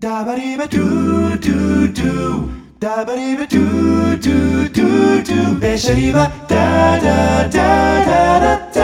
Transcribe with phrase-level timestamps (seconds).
[0.00, 8.80] ダバリバドゥドゥドゥダバリバドゥドゥドゥドゥベシャリバダダダダダダ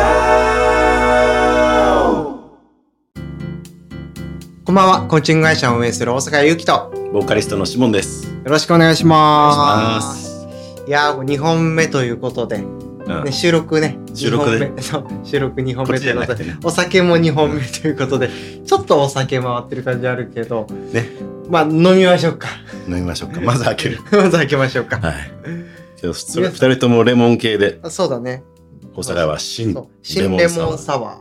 [4.62, 8.30] こんばんは、コーチング会社を運営する大阪ゆうきと、よボーカリストのシモンです。
[8.44, 9.54] ろしくお願いしま。
[9.54, 10.46] お願いします
[10.86, 12.62] いやー、2本目ということで、
[13.06, 14.72] うんね、収録ね、収録で
[15.22, 18.28] 収録2本目ということで、ねお酒も2本目ということで、
[18.66, 21.08] ちょっとお酒回ってる感じあるけど、ね、
[21.48, 22.48] まあ飲みましょうか。
[22.88, 23.40] 飲みましょうか。
[23.40, 24.00] まず開ける。
[24.10, 24.98] まず開けましょうか。
[24.98, 25.14] はい。
[26.00, 28.42] じゃあそれ二人ともレモン系で、あそうだね。
[28.96, 29.74] お皿は新レ
[30.28, 30.78] モンワー。
[30.78, 31.20] サワ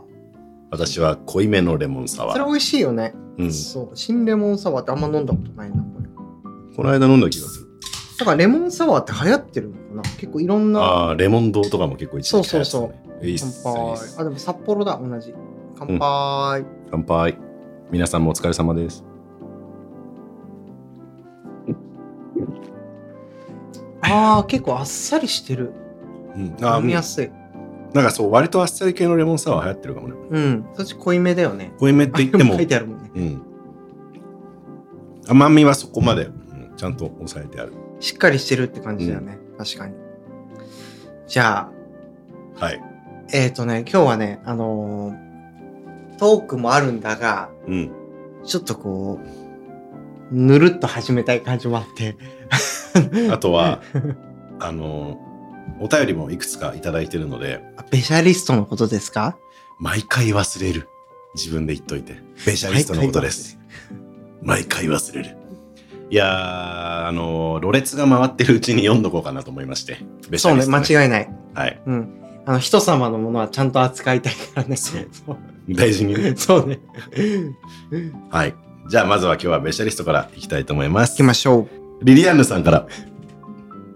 [0.70, 2.26] 私は濃いめのレモンサー。
[2.26, 2.32] ワー。
[2.32, 3.14] それ美味しいよね。
[3.38, 3.52] うん。
[3.52, 3.96] そう。
[3.96, 6.08] 新レモンサワーってあんま飲んだことないな、これ。
[6.74, 7.66] この間飲んだ気がする。
[8.18, 10.80] だからレモンサワーって流行ってるのかな結構いろんな。
[10.80, 13.28] ああ、レモン堂とかも結構一時期そうそうそう流行ってたね。
[13.28, 15.34] いいっす乾杯あでも札幌だ同じ
[15.78, 17.38] 乾杯、乾杯。
[17.90, 19.04] 皆さんもお疲れ様です。
[24.02, 25.72] ああ結構あっさりしてる
[26.36, 26.56] うん。
[26.60, 27.30] あー飲みやすい
[27.92, 30.14] なんかそう、割とあっさり系のレモンサワー流行ってるかもね。
[30.30, 33.42] うんそっち濃いめだよね濃いめって言っても書い、てあるもんねうん。
[35.28, 36.36] 甘みはそこまで、うん
[36.76, 37.72] ちゃんと抑えてある。
[38.00, 39.94] しっかりしてるって感じだよね、確かに
[41.26, 41.70] じゃ
[42.58, 42.82] あはい。
[43.32, 45.26] えっ、ー、とね今日はねあのー
[46.18, 47.90] トークもあるんだがうん。
[48.44, 52.16] ちょっとこうぬるっと始めたい感じもあって
[53.30, 53.82] あとは、
[54.58, 55.20] あの、
[55.80, 59.36] お便りもいくつかいただいてるので、あベシャリストのことですか？
[59.78, 60.88] 毎回忘れる。
[61.34, 62.16] 自分で言っといて。
[62.46, 63.58] ベシャリストのことです。
[64.42, 65.36] 毎回忘れる。
[66.10, 69.98] いやー、あの、ろれつが回ってるうちに読んどこうかなと思いまして。
[70.30, 71.80] ベシそうね間違いないはい。
[71.86, 75.08] うんあの人様のものはちゃんと扱いたいからねそう
[75.68, 76.34] 大事にね。
[76.38, 76.78] そうね
[78.30, 78.54] はい。
[78.88, 81.14] じゃあ、まずは今日はベシャリストからいきたいと思います。
[81.14, 81.66] 行きましょ
[82.02, 82.86] うリリアンヌさんから。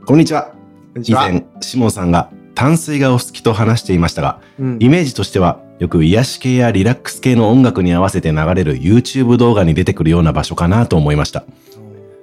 [0.04, 0.52] こんにちは。
[1.00, 11.44] 以前、シモンさんが淡水がお好きと話していましたが、うんイメージとしては、よく癒し系やリラックス系の音楽に合わせて流れる YouTube 動画に出てくるような場所かなと思いました。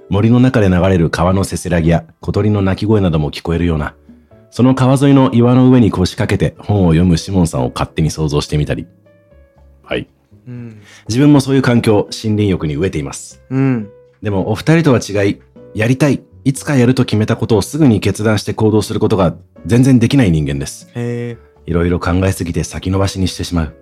[0.09, 3.95] 森の中で流れる川のせせらぎや小鳥の鳴き声なども聞こえるような、
[4.51, 8.88] その川沿いの岩の上に腰掛けて本を読むシモンさんを勝手に想像してみたり。
[9.84, 10.07] はい。
[10.47, 13.44] うん自分もそういう環境、森林浴に飢えています。
[13.50, 13.90] うん
[14.22, 15.41] でもお二人とは違い、
[15.75, 19.35] やりたい、いつかやると決めたことをすぐに決断して行動することが
[19.66, 20.88] 全然できない人間です。
[21.66, 23.75] いろいろ考えすぎて先延ばしにしてしまう。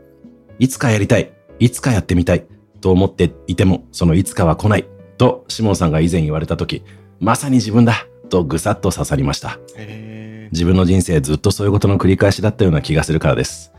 [0.58, 2.46] いつかやりたい、いつかやってみたい、
[2.82, 4.86] と思っていても、そのいつかは来ない、
[5.18, 6.84] とシモンさんが以前言われたとき、
[7.20, 9.60] まさに自分だ、とぐさっと刺さりました。
[9.78, 13.74] へ自分の人生ずっとそういうことの繰り返しだったような気がするからです。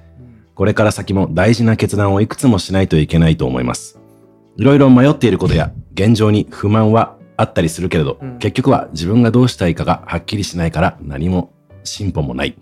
[0.54, 4.00] これから先も大事な決断をいくつもしないといけないと思います。
[4.56, 11.52] いろいろ迷っていることや現状に不満はあったりするけれど、うん結局は自分がどうしたいかがはっきりしないから何も
[11.84, 12.56] 進歩もない。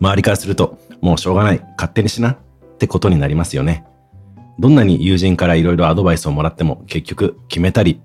[0.00, 2.38] 周りからすると、もうしょうがない、勝手にしなっ
[2.78, 3.84] てことになりますよね。
[4.58, 8.00] どんなに友人からいろいろアドバイスをもらっても結局決めたり、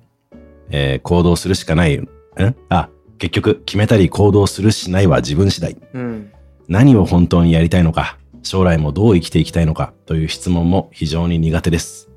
[0.70, 1.98] えー行動するしかない。
[1.98, 2.08] ん
[2.70, 5.78] あ、結局決めたり行動するしないは自分次第。
[5.94, 6.32] うん
[6.68, 12.10] 何を本当にやりたいのか、将来もどう生きていきたいのかという質問も非常に苦手です。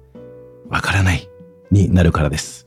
[0.69, 1.29] わからない
[1.71, 2.67] になるからです。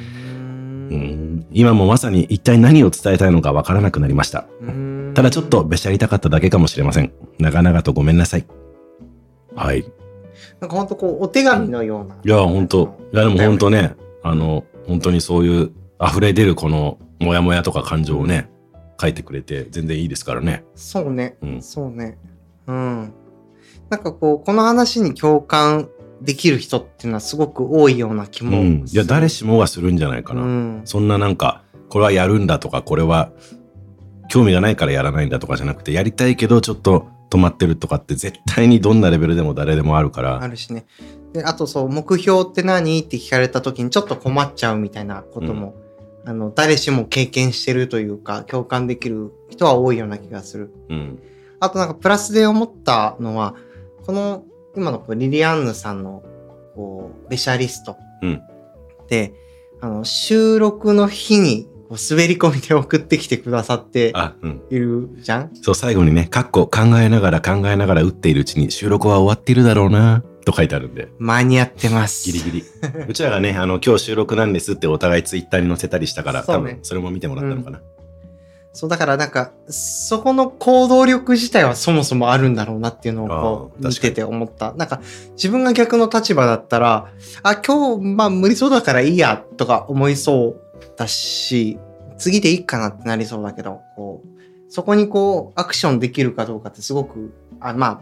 [0.00, 4.46] うん今もまさに一体何を伝えたいのかわからなくなりました。
[4.60, 7.12] うんただちょっとべしゃりたかっただけかもしれません。
[7.38, 8.46] 長々とごめんなさい。
[9.54, 9.84] はい。
[10.60, 12.98] いなんかほんとこうお手紙のような、や、本当。
[13.12, 18.50] いや、でも本当ね、あの、本当にそういう溢れ出るこのモヤモヤとか感情をね、
[19.00, 20.64] 書いてくれて全然いいですからね。
[20.74, 21.62] そうね、うん。
[21.62, 22.18] そうね。
[22.66, 23.12] うん。
[23.88, 25.88] なんかこうこの話に共感
[26.20, 28.84] できる人っていうのはすごく多いような気もうん。
[28.86, 30.42] いや、誰しもがするんじゃないかな。
[30.42, 30.82] うん。
[30.84, 33.30] そんななんか、これはやるんだとか、これは
[34.28, 40.42] 興味がないからやらないんだとかじゃなくて、やりたいけどちょっと止まってるとかって絶対にどんなレベルでも誰でもあるから。
[40.42, 40.86] あるしね
[41.32, 42.98] であとそう目標って何？
[42.98, 45.76] って聞かれた時にちょっと困っちゃうみたいなことも、
[46.24, 51.22] あの誰しも経験してるというか共感できる人は多いような気がするうん。
[51.60, 53.54] あとなんかプラスで思ったのは
[54.04, 54.44] この
[54.76, 56.24] 今のこうリリアンヌさんの
[56.74, 58.42] こうベシャリストうん。
[59.08, 59.32] で
[59.80, 64.12] あの収録の日に滑り込みで送ってきてくださって。
[64.70, 65.50] いるじゃん？
[65.54, 71.08] そう、最後にね、かっこ考えながら考えながら打っているうちに収録は終わっているだろうな、と書いてあるんで。
[71.18, 72.64] 間に合ってますギリギリ。
[73.08, 77.80] うちらがね、あの、今日収録なんですってお互いツイッターに載せたりしたから、ね多分それも見てもらったのかな。
[78.72, 84.74] そう、だからなんか、そこの行動力自体はそもそもあるんだろうなっていうのをこう見てて思った。
[84.74, 85.00] なんか、
[85.32, 87.10] 自分が逆の立場だったら、
[87.42, 90.69] あ、今日、まあ無理そうだからいいや、とか思いそう
[91.00, 91.78] だし、
[92.18, 98.00] 次でいいかなってなりそうだけど、こう、そこにこう、アクションできるかどうかってすごく、あ、まあ、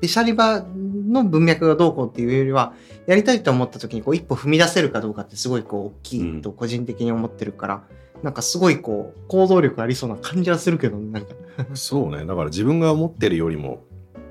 [0.00, 0.64] ペシャリバ
[1.08, 2.72] の文脈がどうこうっていうよりは、
[3.06, 7.82] やりたいと思った時にこう一歩踏み出せるかどうかってすごいこう大きいと個人的に思ってるから、
[8.22, 11.34] なんかすごいこう行動力ありそうな感じはするけどねなんか。
[11.74, 12.24] そうね。
[12.26, 13.84] だから自分が思ってるよりも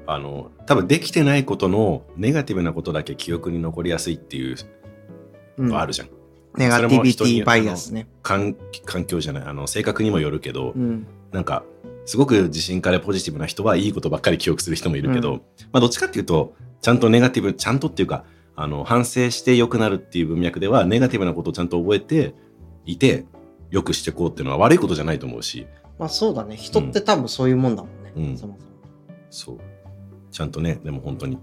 [0.08, 4.56] あの多分できてないことのネガティブなことだけ記憶に残りやすいっていう
[5.58, 5.70] うん。
[5.70, 6.10] のあるじゃん、
[6.58, 8.08] ネガティビティバイアスね。
[8.22, 8.56] 環
[8.86, 11.08] 環境じゃないあの性格にもよるけど、うん。
[11.32, 11.64] なんか
[12.06, 15.42] すごく自信からポジティブな人はいいことばっかり記憶する人もいるけど、うん。
[15.72, 18.26] まあどっちかっていうとちゃんとネガティブちゃんとっていうか
[18.56, 22.34] あの反省して良くなるっていう文脈ではネガティブなことをちゃんと覚えて
[22.86, 23.26] いて
[23.70, 25.68] 良くしていこうっていうのは悪いことじゃないと思うし。
[25.98, 26.56] まあそうだね。
[26.56, 28.38] 人って多分そういうもんだもんね、うん。
[28.38, 28.70] そもそも。
[29.30, 29.60] そう。
[30.32, 31.38] ちゃんとねでも本当に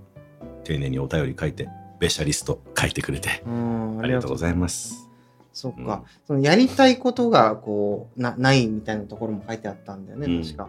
[0.65, 1.69] 丁寧にお便り書いて
[2.03, 3.45] ベシャリスト書いてくれて。
[3.47, 4.01] うん。
[4.03, 5.09] ありがとうございます。
[5.53, 5.87] そっうん。
[5.87, 10.43] か、そのやりたいことがこうなないみたいなところも書いてあったんだよね、うん。
[10.43, 10.69] 確か。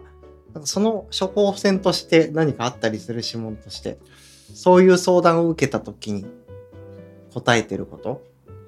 [0.62, 3.98] その処方箋として何かあったりする指紋として
[4.54, 6.24] そういう相談を受けた時に
[7.32, 8.22] 答えてること？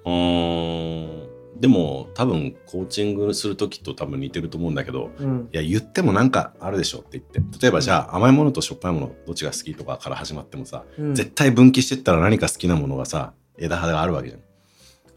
[0.04, 1.25] うーん
[1.60, 5.48] でも多分コーチングする時と多分似てると思うんだけどうん。
[5.52, 7.58] いや言ってもなんかあるでしょって言って。
[7.60, 11.14] 例えばじゃあ甘いものとしょっぱいものどっちが好きとかから始まってもさ、うん。
[11.14, 14.40] 絶対分岐してったら何か好きなものがさ枝葉があるわけじゃん。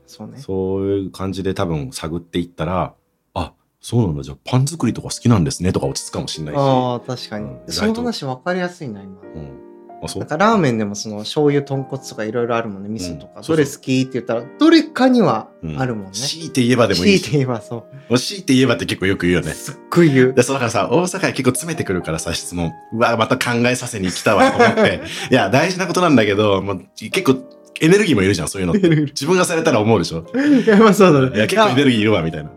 [0.08, 0.38] そうね。
[0.38, 2.94] そういう感じで多分探っていったら
[3.34, 4.24] あそうなんだ。
[4.24, 6.58] じゃあパン作りとか好きなんですねとか落ち着くかもしれないし。
[6.58, 7.62] ああ確かに、うん。
[7.68, 9.22] その話分かりやすいな今。
[9.36, 9.69] うん
[10.02, 10.22] あそう？
[10.22, 17.24] なんかラーメンでもその醤油豚骨とかいろいろあるもんね味噌とか、どれ好きって言ったらどれかにはあるもんね、強いて言えばでもいいし。
[17.24, 18.18] 強いて言えばそう。
[18.18, 19.52] 強いて言えばって結構よく言うよね。
[19.52, 20.34] すっごい言う。
[20.34, 22.72] で、そうだからさ、大阪は結構詰めてくるからさ、質問。
[22.94, 25.02] うわ、また考えさせに来たわと思って。
[25.32, 27.38] いや、大事なことなんだけど、もう結構
[27.82, 30.26] エネルギーもいるじゃん、そういうの自分がされたら思うでしょ？
[30.36, 31.36] いやまあそうだね。
[31.38, 32.52] いや、結構エネルギーいるわ、みたいな。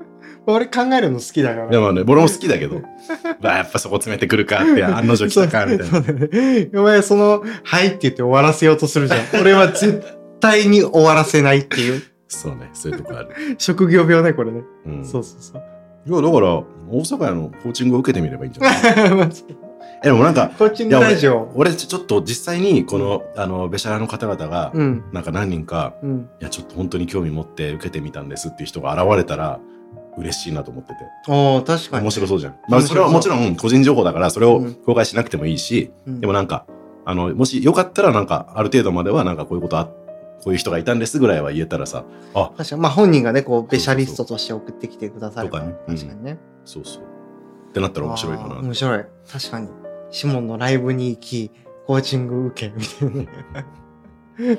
[0.46, 2.82] 俺考えるの好きだからでもね、俺も好きだけど、う
[3.46, 6.00] わ、やっぱそこ詰めてくるかって、案の定来たか、みたいな。
[6.00, 6.68] ね。
[6.74, 9.20] お前その、はいって言って終わらせようとするじゃん。
[9.40, 10.02] 俺は絶
[10.40, 12.02] 対に終わらせないっていう。
[12.28, 13.28] そうね、そういうとこある。
[13.58, 14.62] 職業病ね、これね。
[14.86, 15.04] うん。
[15.04, 15.62] そうそうそう。
[16.06, 18.70] いや、だから、大阪屋のコーチングを受けてみればいいんじゃな
[19.06, 19.10] い？
[19.14, 19.28] まあ
[20.02, 21.52] え、でもなんか、コーチングラジオ。
[21.54, 25.04] 俺ちょっと実際に、この、あの、ベシャラの方々が、うん。
[25.12, 26.28] なんか何人か、うん。
[26.40, 29.60] いや、ちょっと本当に興味持って受けてみたんですっていう人が現れたら、
[30.18, 30.98] 嬉しいなと思ってて。
[31.28, 32.02] おー、確かに。
[32.04, 32.56] 面白そうじゃん。
[32.68, 36.66] まあ、それはもちろん個人情報だから、それをうん公開しなくてもいいし、うんでもなんか、
[37.04, 42.04] あの、もしよかったらなんか、ある程度まではなんかこういうことあ、こういう人がいたんですぐらいは言えたらさ、
[42.34, 42.82] あ、確かに。
[42.82, 45.64] まあ本人がね、こう、ベシャリストとして送ってきてくださるから。
[45.64, 46.38] とかね確かにね。
[46.64, 47.02] そうそう。
[47.70, 48.56] ってなったら面白いかな。
[48.56, 49.04] 面白い。
[49.30, 49.68] 確かに。
[50.10, 51.50] シモンのライブに行き、
[51.86, 53.66] コーチング受け、みたいな。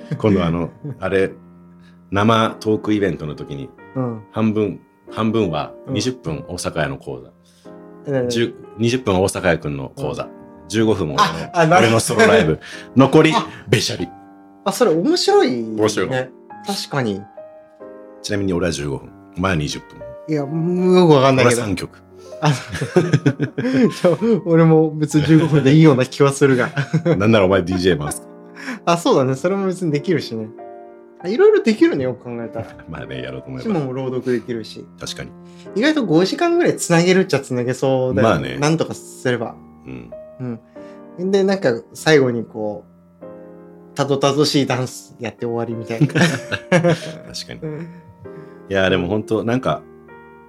[0.17, 1.31] 今度あの、あれ、
[2.11, 4.23] 生トークイベントの時に、うん。
[4.31, 4.79] 半分、
[5.11, 7.31] 半分はうん20分大阪屋の講座、
[8.07, 10.27] え10 20分大阪屋くんの講座、
[10.69, 12.59] 15分俺の俺のソロライブ、
[12.95, 14.07] 残りあ、べしゃり。
[14.65, 15.81] あ、それ面白い、ね。
[15.81, 16.29] 面白い確
[16.89, 17.21] かに。
[18.21, 19.11] ちなみに俺は15分。
[19.37, 20.01] お前は20分。
[20.29, 21.73] いや、もうよくわかんない俺はけど。
[21.73, 22.03] 3曲。
[22.41, 22.51] あ
[24.01, 26.69] そう俺も別に15分でいいような気はするが。
[27.17, 28.27] なんならお前 DJ 回す。
[28.85, 29.35] あ、そうだね。
[29.35, 30.49] それも別にできるしね。
[31.23, 32.67] あいろいろできるね、よく考えたら。
[32.89, 33.75] まあね、やろうと思えシば。
[33.75, 34.85] モも朗読できるし。
[34.99, 35.31] 確かに。
[35.75, 39.55] 意外と5時間ぐらいつなげるっちゃつなげそうだよ、まあねなんとかすれば。
[39.85, 40.11] うん。
[41.19, 41.31] うん。
[41.31, 42.83] で、なんか最後にこ
[43.21, 46.07] う、たどたどしいダンスやって終わりみたいな。
[46.11, 47.83] 確かに。
[48.69, 49.81] いや、でも本当なんか、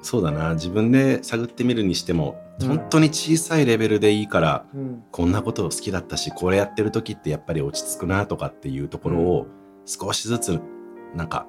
[0.03, 0.55] そうだな。
[0.55, 5.03] 自分で探ってみるにしても、うん本当に小さいレベルでいいから、うん。
[5.11, 9.47] こんなことを好きだったし、これやってる時ってやっぱり落ち着くなとかっていうところを
[9.87, 10.61] 少しずつ、
[11.15, 11.47] なんか、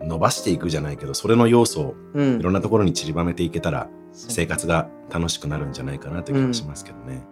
[0.00, 2.40] 伸ばしていくじゃないけど、それの要素をうん。
[2.40, 7.22] いろんなところに散りばめていけたら、生活が楽しくなるんじゃないかなという気がしますけどね。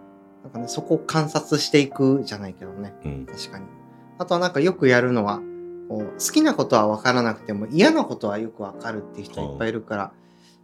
[0.43, 2.93] なんかね、そこを観察していくじゃないけどね。
[3.05, 3.25] うん。
[3.25, 3.65] 確かに。
[4.17, 5.41] あとはなんかよくやるのは、
[5.89, 10.13] こう好きなことは分からなくても嫌なことはよく分かるっていう人いっぱいいるから、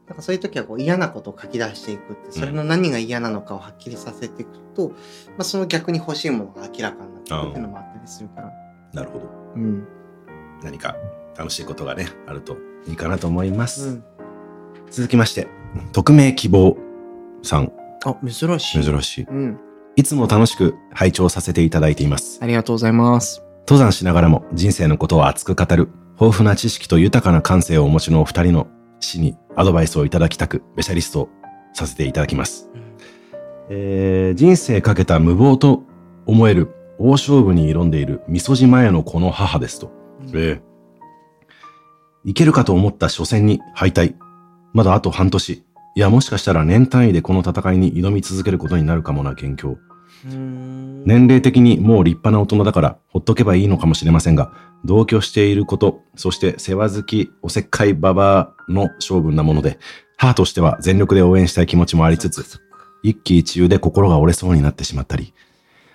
[0.08, 4.96] なんかそういう時はこう嫌なことを書き出していくって、それの何が嫌なのかをはっきりさせていくと、ま
[5.39, 8.66] あ、その逆に欲しいものが明らかになっていくっていうのもあったりするから。
[8.94, 9.25] なるほど。
[9.56, 9.88] うん。
[10.63, 10.96] 何か
[11.38, 13.89] 楽しいことがね、あるといいかなと思います。
[13.89, 14.03] うん。
[14.89, 15.48] 続きまして、
[15.91, 16.77] 匿名希望
[17.44, 17.72] さん、
[18.06, 18.84] あ、珍しい。
[18.84, 19.24] 珍しい。
[19.25, 19.60] うん。
[19.96, 22.39] いつも楽しく拝聴させていただいています。
[22.41, 23.44] ありがとうございます。
[23.67, 25.89] 登山しながらも人生のことを熱く語る、
[26.20, 28.67] 豊富な知識と豊かな感性をお持ちのお二人の
[29.00, 31.29] 死にアドバイスをいただきたく、ベシャリストを
[31.74, 32.70] させていただきます。
[33.70, 35.84] えー人生かけた無謀と
[36.25, 39.92] 思える大勝負に挑んでいるみそじ前のこの母ですと。
[40.34, 40.68] ええ
[42.25, 44.16] いけるかと思った初戦に敗退。
[44.74, 45.63] まだあと半年。
[45.96, 49.77] いや、もしかしたら年単位でこの戦いに挑み続けることになるかもな、元凶。
[50.25, 54.51] うん年齢的にもう立派な大人だからほっとけばいいのかもしれませんが、
[54.84, 59.80] 同居していること、そして世話好き、おせっかいババアの性分なもので、
[60.18, 62.60] 母としては全力で応援したい気持ちもありつつ、
[63.04, 65.34] 一喜一憂で心が折れそうになってしまったり、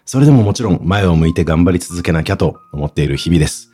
[0.05, 3.71] それでももちろん前を向いて頑張り続けなきゃと思っている日々です。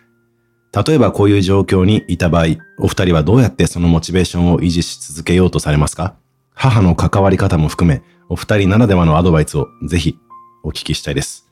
[0.87, 6.16] 例えばこういう状況にいた場合、お二人はどうやってそのモチベーションを維持し続けようとされますか？
[6.54, 10.18] 母の関わり方も含め、お二人ならではのアドバイスをぜひ
[10.62, 11.49] お聞きしたいです。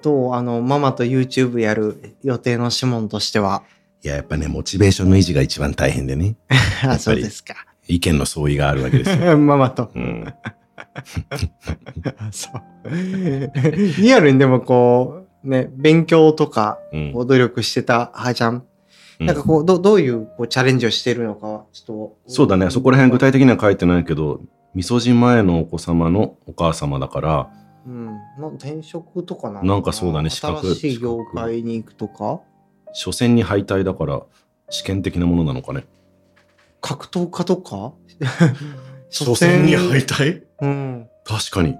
[0.00, 3.64] と、あの、ママと YouTube やる予定のシモンとしては。
[4.02, 6.36] いや、やっぱね、モチベーションの維持が一番大変でね。
[6.84, 7.54] あ、そうですか。
[7.88, 9.36] 意見の相違があるわけですよ。
[9.36, 9.90] ママと。
[9.94, 10.32] うん。
[12.30, 12.90] そう。
[14.00, 18.54] リアルにでもこう、ね、勉強とか、努力してた母ちゃん。
[18.54, 18.62] うん
[19.20, 21.86] なんかこう、どどういうこうチャレンジをしているのかは、ちょっ
[22.26, 22.32] と。
[22.32, 22.70] そうだね。
[22.70, 24.40] そこら辺具体的には書いてないけど、
[24.74, 27.50] みそじ前のお子様のお母様だから、
[27.84, 28.06] うん。
[28.06, 28.12] な
[28.48, 29.74] ん転職とかなな？
[29.74, 32.42] んかそうだね資格新しい業界に行くとか？
[32.94, 34.22] 初戦に敗退だから、
[34.70, 35.84] 試験的なものなのかね。
[36.80, 37.94] 格闘家とか？
[39.10, 40.42] 退？
[40.60, 41.08] うん。
[41.24, 41.76] 確かに。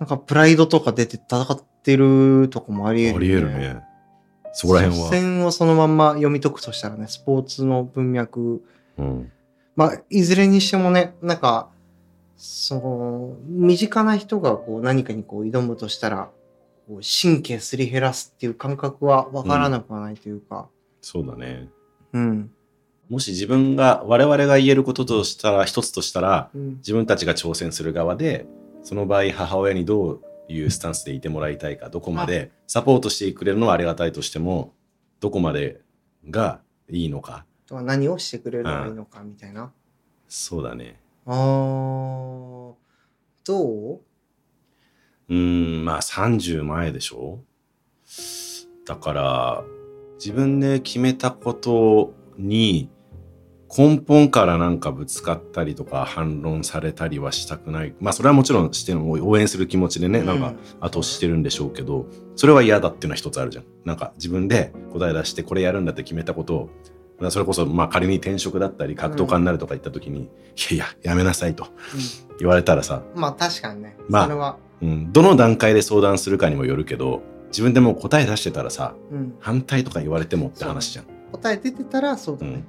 [0.00, 3.58] なんかプライドとか出て戦ってるとかもありあ得る、り得る。
[3.58, 3.82] ね。
[4.52, 5.10] そこら辺初は。
[5.12, 8.62] 戦をそのまんま読み解くとしたらね、スポーツの文脈。
[8.98, 9.32] うん。
[9.74, 11.68] まあ、いずれにしてもね、なんか、
[12.36, 16.30] その、身近な人がこう何かにこう挑むとしたら、
[16.86, 20.68] こう神経すり減らすっていう感覚はわからなくはないというか、
[21.00, 21.68] そうだね。
[22.12, 22.50] うん。
[23.08, 26.76] もし自分が、我々が言えることとしたら、一つとしたら、うん。
[26.78, 28.46] 自分たちが挑戦する側で、
[28.82, 34.74] その場合母親にどういうスタンスでいてもらいたいか、どこまでサポートしてくれるのはありがたいとしても、
[35.20, 35.80] どこまで
[36.28, 36.60] が
[36.90, 37.44] いいのか。
[37.66, 39.72] とは何をしてくれればいいのかみたいな。
[40.28, 41.00] そうだね。
[41.26, 42.74] あー、
[43.44, 44.00] どう？
[45.28, 47.40] うーん、まあ30前でしょ？
[48.84, 49.64] だから、
[50.18, 52.88] 自分で決めたことに
[53.74, 57.94] 根本からなんかぶつかったりとか反論されたりはしたくない。
[58.00, 62.06] まあそれはもちろんしても応援する気持ちでね、なんか後押ししてるんでしょうけど、
[62.36, 63.64] それは嫌だっていうのは一つあるじゃん。
[63.84, 66.70] なんか自分で答え出してこれやるんだって決めたことを、
[67.18, 70.28] まあそれこそまあ仮に転職だったり格闘家になるとか言った時に、い
[70.70, 71.66] やいや、やめなさいと
[72.38, 73.96] 言われたらさ、まあ確かにね。
[74.08, 79.34] まあそれは、うん、どの段階で相談するかにもよるけど、自分でもう答え出してたらさ、うん。
[79.40, 81.06] 反対とか言われてもって話じゃん。
[81.32, 82.64] 答え出てたらそうだね。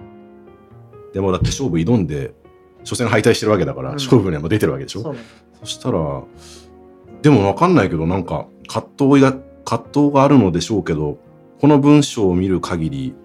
[1.17, 2.35] でもだって勝負挑んで、
[2.81, 5.01] 初戦敗退してるわけだから、うん勝負にはもう出てるわけでしょ？
[5.01, 5.15] そう。
[5.61, 6.21] そしたら、
[7.23, 9.33] でもわかんないけど、なんか葛藤が、
[9.65, 11.17] 葛藤があるのでしょうけど、
[11.59, 13.15] この文章を見る限り、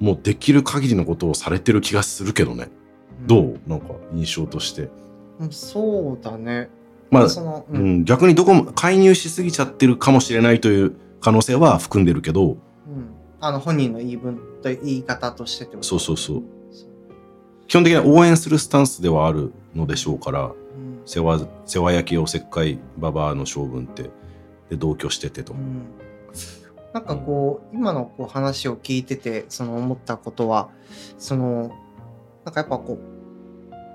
[0.00, 2.70] もうできる限りのことをされてる気がするけどね。
[3.28, 3.60] どう？
[3.68, 4.90] なんか印象として。
[5.38, 6.68] うんそうだね。
[7.12, 7.72] まあ、その、う。
[7.72, 12.58] うんん、逆にどこも介入しすぎちゃってるかもしれないという可能性は含んでるけど、うん
[13.40, 15.86] あの、本人の言い分と言い方としてってこと？
[15.86, 16.42] そうそうそう。
[17.68, 20.54] 基本的には応援するスタンスではあるのでしょうから、うん
[21.06, 24.10] 世話世話焼きおせっかいババアの性分って
[24.68, 25.56] で同居しててとう。
[25.56, 25.86] ん
[26.92, 30.68] なんかこう、今のこう話を聞いてて、その思ったことは、
[31.18, 31.70] その、
[32.44, 32.98] なんかやっぱこ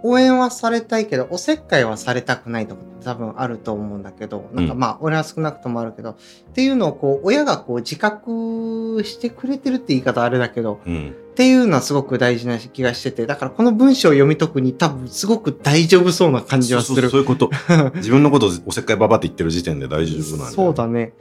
[0.04, 6.16] う、応援はされたいけど、おせっかいはされたくないとか多分あると思うんだけど、なんかうんまあ、俺は少なくともあるけど、っ
[6.54, 11.16] ていうのをこう、親がこう自覚してくれてるって言い方あれだけど、うん。
[11.34, 17.10] っていうのはすごく大事な気がしてて、だからこの文章を読み解くに多分すごく大丈夫そうな感じはする。
[17.10, 17.50] そういうこと。
[17.96, 21.14] 自分のことをおせっかいババアって言ってる時点で大丈夫なんだよそうだね。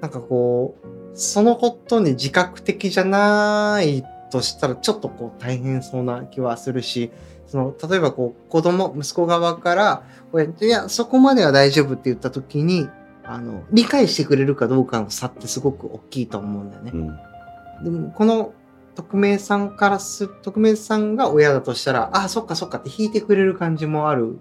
[0.00, 7.10] なんかこう、そのことに自覚的じゃないとしたらちょっとこう大変そうな気はするし、
[7.46, 12.88] その、例えばこう子供、息子側から、親いや、そこまでは大丈夫って言った時に、
[13.22, 16.96] あの、理解してくれるかどうかの差ってすごく大きいと思うんだよねう。
[16.96, 17.84] ん。
[17.84, 18.54] でも、この、
[18.94, 24.38] 匿名さんからす、匿名さんが親だとしたら、あ、そっかそっかって引いてくれる感じもある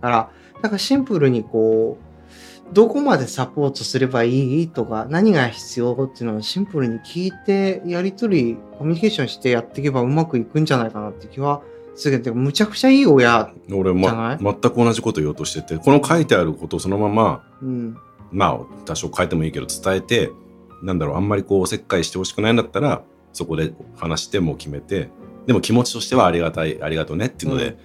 [0.00, 0.30] から、
[0.62, 11.60] なんかシンプルにこう、どこまでサポートすればいいとか、何が必要っていうのをシンプルに聞いて、やりとり、コミュニケーションしてやっていけばうまくいくんじゃないかなって気は
[11.94, 13.52] するけど、むちゃくちゃいい親。
[13.70, 14.54] 俺、じゃなま、い？
[14.54, 17.96] 全く同じこと言おうとしてて、この書いてあることをそのまま、うん。
[18.30, 20.30] まあ、多少変えてもいいけど伝えて、
[20.82, 25.08] なんだろう、あんまりこう、おせっかいしてほしくないんだったら、そこで話してもう決めて、
[25.46, 27.76] でも気持ちとしてはありがたい、ありがとうねっていうので、うん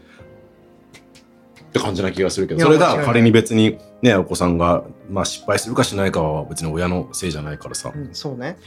[1.67, 8.57] って感じな気がするけど、それが仮に別にね、お子さんが、まあ失敗するかしないかは別に親のせいじゃないからさ、うん、そうね。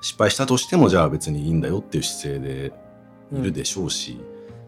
[0.00, 2.72] 失敗したとしてもじゃあ別にいいんだよっていう姿勢で
[3.32, 4.20] いるでしょうし、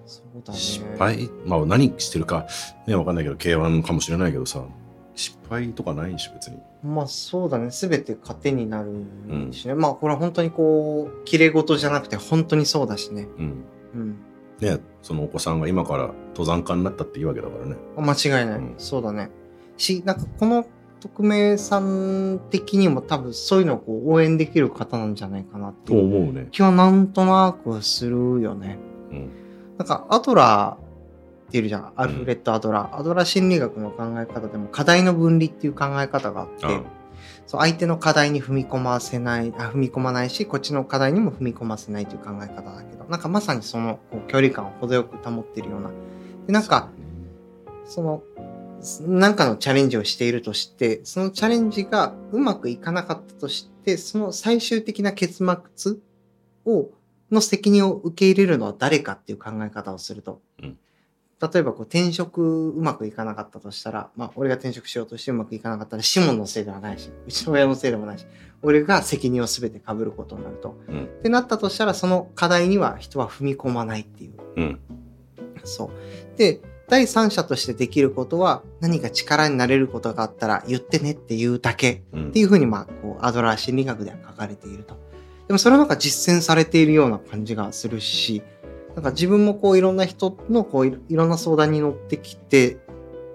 [0.07, 0.59] そうだね。
[0.59, 2.47] 失敗、まあ何してるか
[2.87, 4.65] ね、わかんないけど、K1 かもしれないけどさ、
[5.15, 6.59] 失敗とかないし別に。
[6.83, 7.71] まあそうだね。
[7.71, 9.75] すべて糧になるしね。
[9.75, 13.29] まあこれは本当にこう、綺麗事じゃなくて本当にそうだしね。
[13.39, 13.65] うん。
[13.95, 14.17] うん。
[14.61, 17.77] ね、そのお子さんが今から登山家になったっていうわけだからね。
[17.97, 18.59] 間違いない。
[18.59, 19.31] うんそうだね。
[19.77, 20.67] し、なんかこの
[21.01, 26.49] 匿名さん的にも多分そういうのをこう応援できる方なんじゃないかなってという思うね。
[26.51, 28.79] 気はなんとなくするよね。
[29.11, 29.31] うん。
[29.79, 30.90] なんかアドラー
[31.51, 31.93] っているじゃん。
[31.97, 32.99] アルフレッド・アドラー。
[32.99, 36.83] アドラー心理学の考え方でも課題の分離っていう考え方があって、あ
[37.47, 45.91] そう相手の課題に踏み込ませないあ、踏み込まないし、こっちの課題にも踏み込ませないという考え方だけど、なんかまさにそのこう距離感を程よく保っているような。
[46.47, 46.89] でなんか、
[47.85, 48.23] その、
[49.01, 55.97] なんかのチャレンジをしているとして、そのチャレンジがうまくいかなかったとして、その最終的な結末
[56.65, 56.91] を、
[57.33, 60.41] の責任を受け入れるのは誰かっていう考え方をすると。
[60.63, 60.79] うん
[61.41, 68.27] 例えばこう転職うまくいかなかったとしたら、まあ俺が転職しようとしてうまくいかなかったらシモンのせいではないし、うちの親のせいでもないし、
[68.63, 70.77] 俺が責任を全て被ることになると。
[70.89, 74.33] うんってなったとしたら、その課題には人は踏み込まないっていう。
[74.57, 74.81] うん。
[75.65, 76.39] そう。
[76.39, 82.29] で、第三者としてできることは、何か力になれることがあったら言ってねっていうだけうん。
[82.29, 84.97] っていうふうに、まあ、こう、アドラー心理学では書かれていると。
[85.47, 88.43] でもそれはなんか実践されているような感じがするし、
[89.01, 92.77] なんか自分もこういろんな人のこういろんな相談に乗ってきて、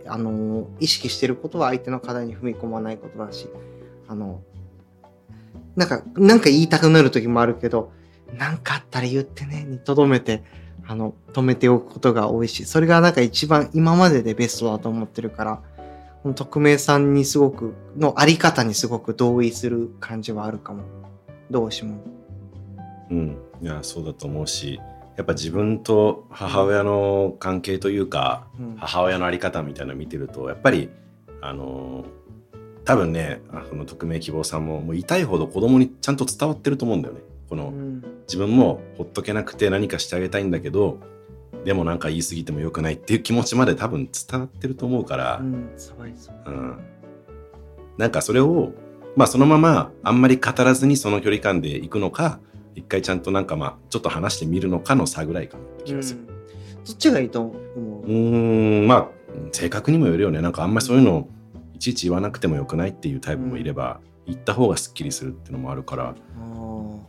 [0.05, 3.49] あの、意識してることは相手の課題に踏み込まないことだし、
[4.07, 4.43] あの、
[5.75, 7.91] なんか、なんか言いたくなる時もあるけど、
[8.37, 10.43] なんかあったら言ってね、にとどめて、
[10.85, 15.61] あの、止めておくことが多いし、それがなんか一番今まででベストだと思ってるから、
[16.35, 20.83] 匿名さんにすごく、のあり方にすごく同意する感じはあるかも。
[21.49, 21.97] どうしも。
[23.09, 23.37] うん。
[23.63, 24.79] いや、そうだと思うし、
[25.17, 28.75] やっぱ自分と母親の関係というか、うん。
[28.77, 30.89] 母親のあり方みたいなの見てると、やっぱり、
[31.41, 32.25] あのー
[32.85, 37.21] 多分ね、あこの匿名希望さんも、もう痛いほど子供にちゃんと伝わってると思うんだよね。
[37.49, 40.97] この、うん自分もほっとけなくて何かしてあげたいんだけど、
[41.63, 45.93] でもなんか言い過ぎてもよくないっていう気持ちまで多分伝わってると思うから、うん、そ
[46.45, 46.77] うん、
[47.97, 48.73] なんかそれを、
[49.15, 52.39] まあそのままあんまり語らずにその距離感で行くのか、
[52.75, 56.19] 一回ちゃんとなんかまあちょっと話してみるのかの差ぐらいかなって気がする。
[56.19, 56.35] うん
[56.85, 57.51] どっちがいいと思
[58.01, 58.07] う？
[58.07, 59.07] ーん、まあ
[59.51, 60.39] 性格にもよるよね。
[60.39, 61.29] なんかあんまりそういうのを
[61.73, 66.15] いちいち言わなくてもよくないっていうタイプもいれば、言った方がすっきりするっていうのもあるから、うああ、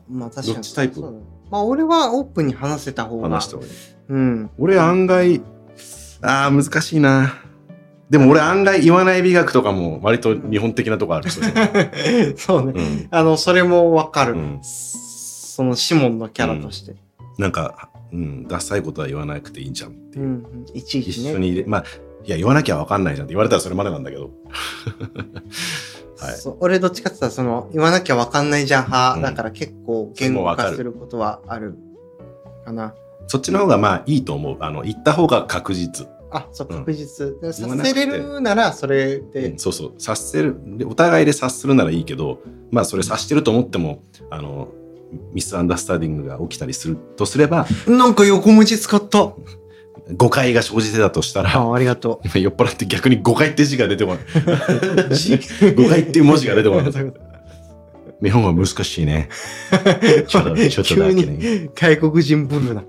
[0.09, 0.55] まあ確かに。
[0.55, 1.03] どっちタイプ？
[1.51, 3.29] まあ俺はオープンに話せた方が。
[3.29, 3.73] 話した方がいい。
[4.09, 4.51] うん。
[4.57, 5.43] 俺案外、
[6.23, 7.35] ああ、難しいな。
[8.09, 11.29] でも俺案外言わない美学とかも割と日本的なとこある。
[12.39, 12.73] そうね。
[12.75, 14.61] うん、あの、それもわかる、うん
[15.57, 16.97] そのシモンのキャラとして。
[17.39, 20.25] なんか、うん、ダサいことは言わなくていいんじゃんっていう。
[20.25, 20.67] うん。
[20.75, 21.31] いちいちね。
[21.31, 21.85] 一緒にまあ、
[22.27, 24.33] いや、言わなきゃわかんないじゃんって言われたらそれまでなんだけど。
[26.21, 26.35] はい。
[26.61, 31.75] 俺どっちかって言ったらその言わなきゃわかんないじゃん派、うんだから結構言語化することはある
[32.67, 32.95] かな。
[33.27, 34.57] そっちの方がまあいいと思う。
[34.61, 36.07] あの、言った方が確実。
[36.31, 37.29] あ、そう、うん確実。
[37.29, 39.95] で言さわなくてせれるならそれで、うんそうそう。
[39.97, 40.55] 察せる。
[40.77, 44.69] でお互いで察するならいいけど、まあそれ察してると思っても、あの、
[45.33, 49.33] ミスアンダースタンディングが起きたりするとすれば、なんか横文字使った。
[50.15, 54.23] 誤解が生じてたとしたら、あ、ありがと今酔っ払って逆に誤解って字が出てこない。
[54.23, 55.75] う。
[55.75, 56.93] 誤解っていう文字が出てこない。
[58.23, 59.29] 日本は難しいね。
[60.29, 61.33] ちょっと、ちょっとだ急けね。
[61.37, 62.83] に外国人ブルーな。
[62.83, 62.85] い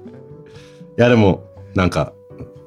[0.96, 2.14] やでも、なんか、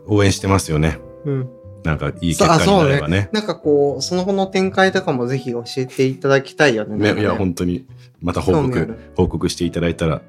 [0.06, 0.98] 応援してますよね。
[1.24, 1.48] うん。
[1.84, 3.30] なんか、いい結果になればね。
[3.32, 6.96] なんかこう、その後の展開とかもぜひ教えていただきたいよね。
[6.96, 7.86] ねねいや、本当に、
[8.20, 10.22] また報告報告していただいたら、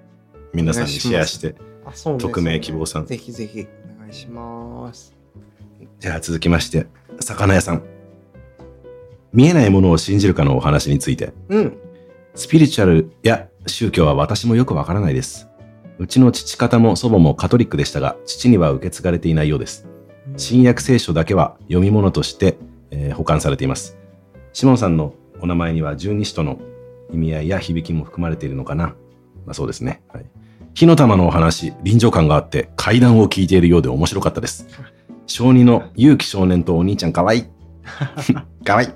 [0.54, 5.14] 皆さんにシェアして、あそうね匿名希望さんぜひぜひお願いします。
[6.00, 6.88] じゃあ続きまして、
[7.20, 7.84] 魚屋さん。
[9.34, 11.34] 見えないものを信じるかのお話について。
[11.50, 11.78] うん。
[12.36, 15.48] スピリチュアルや宗教は私もよくわからないです。
[16.00, 19.88] うちの父方も祖母もカトリックでしたが、父には受け継がれていないようです。
[20.38, 22.58] 新約聖書だけは読み物として、
[22.92, 23.98] えー保管されています。
[24.54, 26.60] シモンさんのお名前には十二使徒の
[27.12, 28.96] 意味合いや響きも含まれているのかな？
[29.46, 30.04] まあそうですね。
[30.14, 30.26] はい、
[30.74, 34.68] 火の玉のお話、臨場感があって階段を聞いているようで面白かったです。
[35.26, 37.44] 小児の勇気少年とお兄ちゃんかわいい。
[38.64, 38.90] かわいい。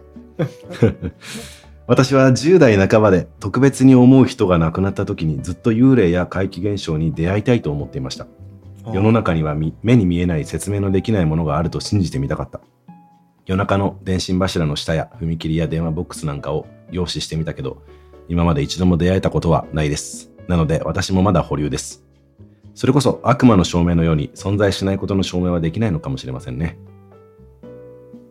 [1.88, 8.28] 私は10代半ばで特別に思う人が亡くなった時にずっと幽霊や怪奇現象に出会いたいと思っていました。
[8.94, 12.62] 世の中には目に見えない説明のできないものがあると信じてみたかった。
[13.46, 17.82] 夜中の電信柱の下や踏切や電話ボックスなんかを凝視してみたけど、
[18.28, 20.32] 今まで一度も出会えたことはないです。
[20.48, 22.04] なので私もまだ保留です。
[22.74, 26.78] それこそ悪魔の証明のように存在しないことの証明はできないのかもしれませんね。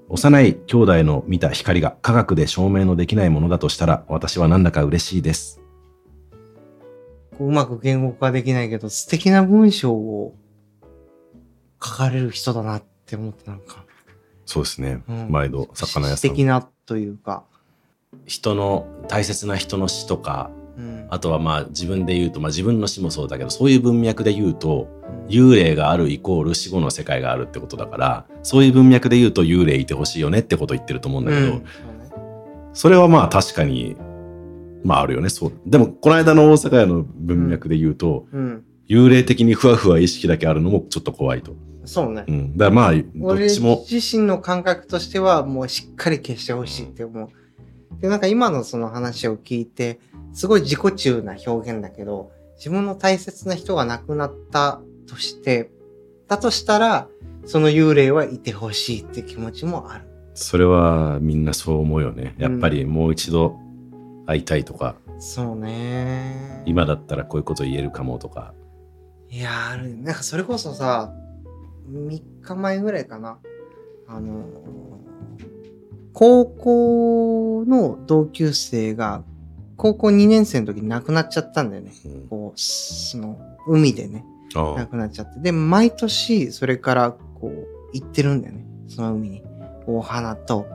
[0.08, 5.60] 幼い兄弟の見た光が科学で証明のできないものだとしたら私はなんだか嬉しいです。
[7.38, 10.36] こううまく言語化できないけど、素敵な文章を
[11.84, 13.84] 書かれる人だなって思ってなんか。
[14.46, 15.02] そうですね。
[15.08, 16.30] うん毎度魚屋素さん。
[16.30, 17.44] 敵なというか。
[18.26, 21.06] 人の大切な人の死とかうん。
[21.10, 31.64] あとはまあ自分で言うと、まあ、自分の死もそうだけどそういう文脈で言うとうん幽霊があるイコール死後の世界があるってことだからそういう文脈で言うと幽霊いてほしいよねってことを言ってると思うんだけど、うん
[32.76, 33.94] それはまあ確かに
[34.82, 38.64] まああるよねそうでもこの間の大阪屋の文脈で言うと、うん。
[38.88, 42.32] 幽霊的にふわふわ意識だけあるのもちょっと怖いと、そうねう。
[42.32, 47.28] ん、だからまあどっ俺ちも自身の感覚としてはもうしっかり消してほしいって思う。
[48.00, 50.00] で、なんか今のその話を聞いて、
[50.32, 55.70] すごい自己中な表現だけど、自分の大切な人が亡くなったとして、
[56.28, 57.08] だとしたら、
[57.46, 60.06] その幽霊はいてほしいって気持ちもある。
[60.34, 63.56] それはみんなそう思うよねやっぱりもう一度
[64.26, 66.62] 会いたいとか、そうね。
[66.66, 68.52] 今だったらこういうこと言えるかもとか
[69.28, 71.12] いやーあるなんかそれこそさ
[71.90, 73.38] 3日前ぐらいかな。
[74.06, 74.44] あの
[76.12, 79.24] 高校の同級生が
[79.76, 81.92] 高校2年生の時に亡くなっちゃったんだよね。
[82.04, 82.28] うん。
[82.28, 84.24] こうその海でね。
[84.54, 85.40] あ亡あくなっちゃって。
[85.40, 88.64] で毎年それからこう行ってるんだよね。
[88.88, 89.42] その海に。
[89.86, 90.66] お花と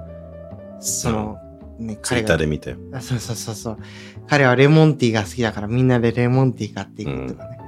[0.80, 1.38] その、
[1.80, 2.78] ねツイッターで見たよ。
[2.94, 3.78] あそうそうそうそう。
[4.28, 7.59] 彼はレモンティーが好きだからみんなでレモンティー買っていくとかね。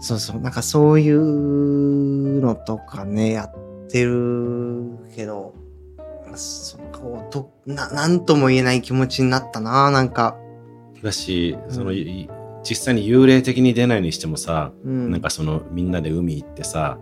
[0.00, 0.40] そうそう。
[0.40, 5.54] なんかそういうのとかね、やってるけど、
[6.34, 10.36] そこうとな、なんとも言えない気持ちになったな、なんか。
[11.02, 12.28] だし、うんそのい
[12.64, 15.10] 実際に幽霊的に出ないにしてもさ、うん。
[15.10, 16.98] なんかそのみんなで海行ってさ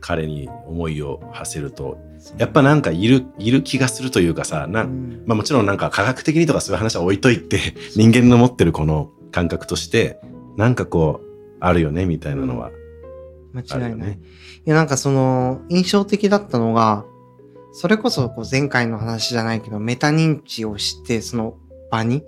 [0.00, 1.98] 彼に思いを馳せると
[2.36, 10.20] やっぱなんかいるいる気がするというかさな、うんまあ、もちろんなんか科学的にとかそういう話は置いといて人間の持ってるこの感覚として
[10.56, 11.27] なんかこう
[11.60, 12.70] あるよねみたいなのは
[13.52, 14.12] 間違いない。
[14.12, 14.18] い
[14.64, 17.04] や、なんかその、印象的だったのが、
[17.72, 21.56] それこそこう前回の話じゃないけど、メタ認知をして、その
[21.90, 22.22] 場に、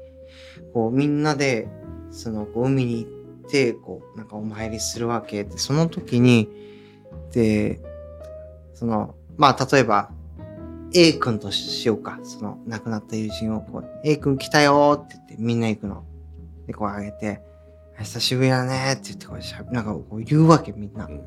[0.73, 1.69] こうみんなで、
[2.11, 3.09] そのこう海に行
[3.47, 6.49] って、こうなんかお参りするわけで、その時に、
[7.33, 7.81] で、
[8.75, 10.11] その、まあ例えば、
[10.93, 12.19] A 君としようか。
[12.23, 16.05] その亡くなった友人をこう、A 君来たよーって言ってみんな行くの。
[16.67, 17.41] で、こうあげて、
[18.05, 21.07] 久しぶりだねーって言ってこうしゃべなんかこう言うわけみんな。
[21.07, 21.23] うん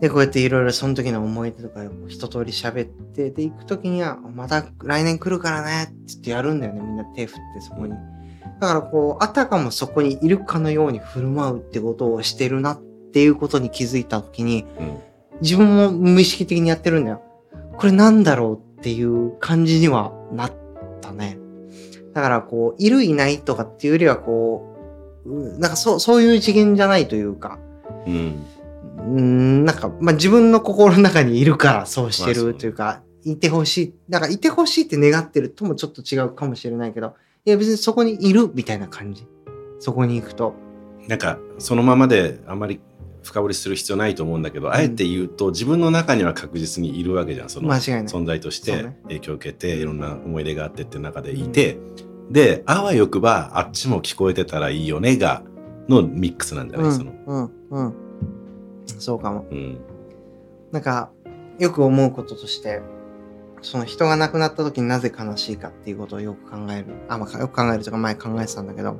[0.00, 6.80] で、こうやっていろいろその時の思い出とかを一通り喋って、で、行く時には、また来年来るからねって言ってやるんだよね。
[6.82, 7.94] みんな手振ってそこに。
[8.60, 12.80] だからこう、あたかもそこにいるかのように振る舞うってことをしてるなっ
[13.12, 14.98] ていうことに気づいた時に、うん
[15.40, 17.22] 自分も無意識的にやってるんだよ。
[17.76, 20.52] これなんだろうっていう感じにはなっ
[21.00, 21.38] たね。
[22.12, 24.77] だからこう、いるいないとかっていうよりはこう、う
[25.58, 27.58] なんかそう、そういう次元じゃないというか、
[28.06, 28.44] うん
[28.98, 33.94] うーん、なんか、まあ、自分の心の中にいるからそうしてるというか、いてほしい。
[34.08, 37.14] なんか、いてほしいって願ってるともちょっと違うかもしれないけど、
[37.44, 39.26] いや、別にそこにいるみたいな感じ。
[39.78, 40.54] そこに行くと。
[41.06, 42.80] なんかそのままであんまり
[43.22, 47.68] 深掘りする必要ないと思うんだけど、あえて言うと自分の中には確実にいるわけじゃんその。
[47.72, 51.78] 存在として影響を受けていろんな思い出があってって中でいて、
[52.30, 55.42] であわよくばあっちも聞こえてたらいいよねが
[55.88, 57.12] のミックスなんじゃない、その。
[57.26, 57.94] うん、うん、うん。
[58.86, 59.46] そうかも。
[59.50, 59.78] うん。
[60.70, 61.10] なんか、
[61.58, 62.82] よく思うこととして、
[63.62, 66.86] その人が亡くなった時になぜ悲しいかっていうことをよく考える。
[67.08, 68.96] あ、まあ、よく考えるとか前考えてたんだけど、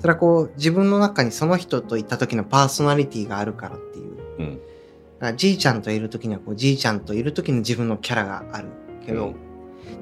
[0.00, 4.16] それはこう、自分の中にその人といた時のパーソナリティがあるからっていう。
[4.38, 4.54] うん。
[4.56, 8.68] だからじいちゃんといる時にはこう、じいちゃんといる時に自分のキャラがある
[9.06, 9.34] けど、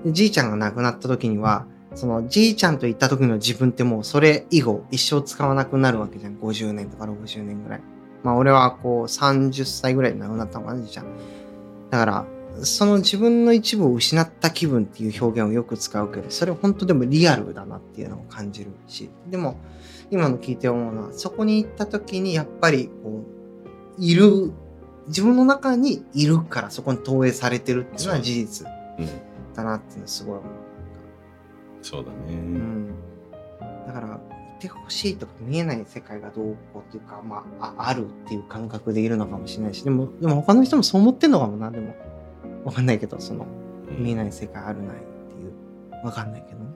[0.04, 1.66] でじいちゃんが亡くなった時には、
[1.98, 6.36] そのじいちゃんといった時の自分ってもうそれ以後一生使わなくなるわけじゃん。
[6.36, 7.80] 50年とか60年ぐらい。
[8.22, 11.06] まあ俺はこう30歳ぐらいで亡くなったのかな、じいちゃん。
[11.90, 12.26] だから、
[12.62, 19.56] その自分の一部を失った気分っていう表現をよく使うけど、それ本当でもリアルだなっていうのを感じるし、でも
[20.12, 23.24] 今の聞いて思うのは、そこに行った時にやっぱりこ
[23.98, 24.52] う、いる、
[25.08, 28.68] 自分の中にいるからそこに投影されてるっていうのは事実
[29.56, 30.67] だなっていうのはすごい思う。
[31.82, 32.94] そうだね、うん。
[33.86, 34.20] だから、
[34.60, 41.94] 手が欲しいとか見えない世界がどうこうっていうか、まあ、ああるっていう感覚でいるのかもしれないし、でも、でも他の人もそう思ってんのかもな、でも。
[42.64, 43.46] わかんないけど、その、
[43.98, 46.04] 見えない世界あるないっていう。
[46.04, 46.66] わかんないけどね。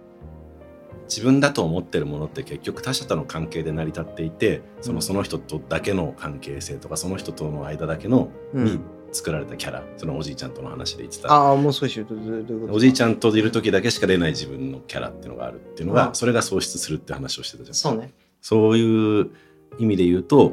[1.08, 8.80] 自分だと思ってるものって結局他者との関係で成り立っていてそのうんその人とだけの関係性とかその人との間だけのうんに
[9.12, 11.32] 作られたキャラ、そのおじいちゃんとの話で言ってた。
[11.32, 12.74] ああ、もう少し言うと、どうどういうこと？
[12.74, 16.14] おじいちゃんといる時だけしか出ない自分のキャラっていうのがあるっていうのが、うん。
[16.14, 17.74] それが喪失するって話をしてたじゃん。
[17.74, 18.12] そうね。
[18.40, 19.30] そういう
[19.78, 20.52] 意味で言うと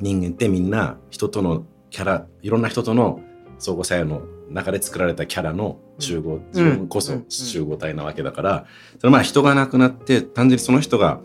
[0.00, 3.20] 人間ってみんな人とのキャラいろんな人との
[3.58, 7.24] 相互作用の中で作られたキャラの集合、自分こそうん。
[7.28, 8.66] 集合体なわけだから、
[9.00, 11.20] それまあ人が亡くなって単純にその人が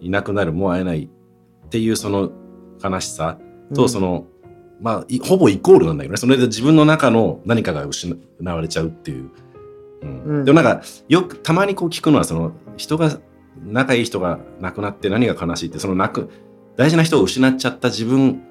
[0.00, 2.32] いなくなるもう会えないっていうその
[2.82, 3.38] 悲しさ
[3.74, 4.26] とその、
[4.80, 9.30] まあいほぼイコールなんだけどねそれで自分の中の何かが失われちゃうっていう。
[10.02, 13.18] うんうんでもなんかよくたまにこう聞くのはその人が
[13.62, 16.30] 仲いい人が亡くなって何が悲しいってその亡く
[16.76, 18.42] 大事な人を失っちゃった自分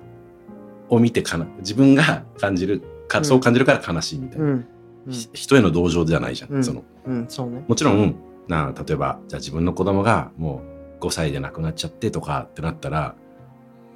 [0.89, 4.67] を見てかな自分が感じるか、うんそう感じるから悲しいみたいな、うん。
[5.09, 7.63] ひ人への同情じゃないじゃん、うんそのうん、そうね。
[7.67, 8.15] もちろん
[8.47, 10.63] な例えばじゃあ自分の子供がも
[10.99, 13.15] う5歳で亡くなっちゃってとかってなったら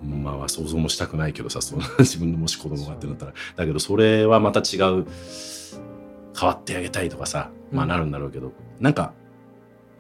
[0.03, 3.33] まあ想像もしたくないけどさその 自分のもし子供がってなったら。
[3.55, 5.05] だけどそれはまた違う。
[6.39, 9.13] 変わってあげたいとかさまあうんなるんだろうけど、なんか、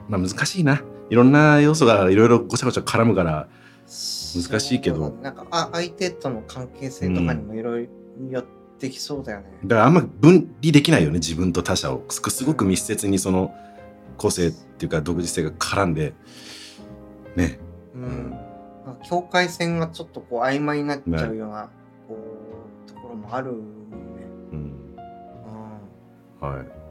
[0.07, 0.83] まあ、難しいな。
[1.09, 3.47] いろんな要素がいろいろごちゃごちゃ絡むから
[3.87, 5.15] 難しいけど。
[5.21, 7.91] なんかあ相手との関係性とかにもいろいろ
[8.29, 8.45] 寄っ
[8.79, 9.45] てきそうだよね。
[9.65, 12.03] だからあんま分離できないよね自分と他者を。
[12.09, 13.53] すすごく密接にその
[14.17, 16.13] 個性っていうか独自性が絡んで。
[17.35, 17.59] ね。
[17.95, 18.36] うん。
[19.09, 21.69] 境界線がちょっとこう曖昧になっちゃうような、
[22.07, 22.17] こ
[22.85, 23.57] うところもあるね。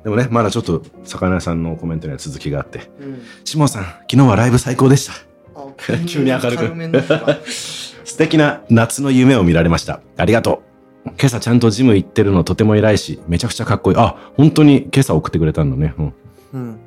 [0.02, 2.82] でもねまだちょっと魚屋さんのコメントには続きがあってん。
[2.82, 3.22] うん。
[3.44, 5.12] シモンさん昨日はライブ最高でした
[5.56, 5.66] あ
[6.06, 7.02] 急に明るく
[7.50, 10.00] 素敵な夏の夢を見られました。
[10.16, 10.62] ありがと
[11.06, 11.08] う。
[11.18, 13.96] 今朝ちゃんとジム行ってるのとても偉いし、めちゃくちゃかっこいい。
[13.98, 15.92] あ、本当に今朝送ってくれたんだね。
[15.98, 16.14] うん、
[16.52, 16.78] うん。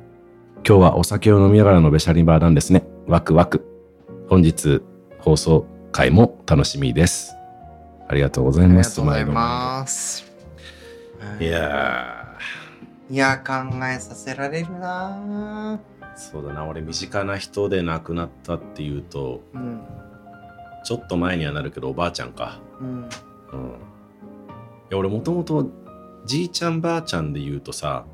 [0.66, 2.84] 今日はお酒を飲みながらのベシャリバーなんですね。
[3.06, 3.66] ワクワク。
[4.30, 4.80] 本日
[5.20, 7.34] 放送回も楽しみです。
[8.08, 8.96] ありがとうございありがます。
[8.96, 10.24] とうございます。
[11.38, 12.36] いや
[13.10, 13.52] いや、考
[13.86, 16.64] えさせられるなー、そうだな。
[16.64, 19.80] 俺身近な人で亡くなったっていうと、ぁうん。
[20.84, 22.60] ちょっと前にはなるけどおばあちゃんか。
[22.80, 22.88] うん。
[22.88, 23.02] うん。
[23.02, 23.08] い
[24.90, 25.68] や、俺もともと
[26.24, 28.04] じいちゃんばあちゃんで言うとさ、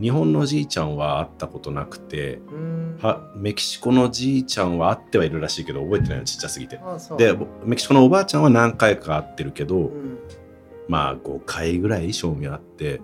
[0.00, 2.98] 日本のじいちゃんは会ったことなくて、うん。
[3.00, 6.80] はメキシコのじいちゃんは会ってはいるらしいけど覚えてないのちっちゃすぎて。
[7.16, 10.18] で、メキシコのおばあちゃんは何回か会ってるけど、うん。
[10.88, 13.00] まあ5回ぐらい賞味あって、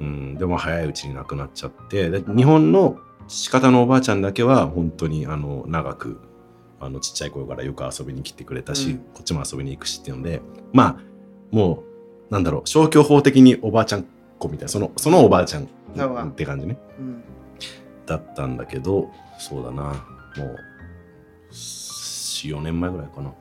[0.00, 6.20] うん、でも早いうちに亡くなっちゃって、で日本の父方のおばあちゃんだけは本当にあの長く
[6.80, 11.00] あのちっちゃい頃からよく遊びに来てくれたし、うんこっちも遊びに行くしっていうのでまあ
[11.50, 11.82] も
[12.30, 14.06] うなんだろう消去法的におばあちゃん
[14.38, 16.78] 子みたいなそのそのおばあちゃんって感じね。
[16.98, 17.24] うん。
[18.06, 19.82] だったんだけどそうだな。
[20.36, 20.56] もう
[21.50, 23.32] 44年前ぐらいかな。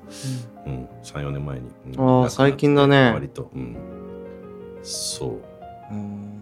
[0.66, 0.88] うん。
[1.04, 2.24] 34年前に、うん。
[2.24, 3.12] あー最近だね。
[3.12, 3.52] 割と。
[3.54, 3.78] うん。
[4.84, 5.94] そう。
[5.94, 6.42] うん。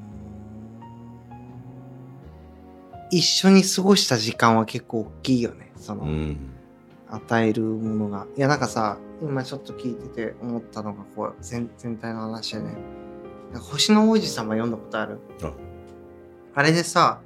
[3.12, 5.72] 一緒に過ごした時間は結構大きいよね。
[5.76, 6.38] その、うん。
[7.10, 8.26] 与えるものが。
[8.36, 12.76] いや、なんかさ、今ちょっと聞いてて思ったのが、こう、全全体の話でね。
[13.60, 15.20] 星の王子様読んだことある？
[15.44, 15.54] あ
[16.56, 17.22] あれでさ、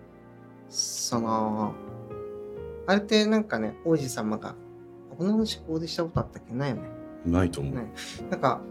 [0.69, 1.73] その、
[2.85, 4.55] あれってなんかね、王子様が、
[5.17, 6.53] この話ここでしたことあったっけ？
[6.53, 6.81] ないよね。
[7.25, 7.91] ないと思う、ね
[8.29, 8.61] なんか、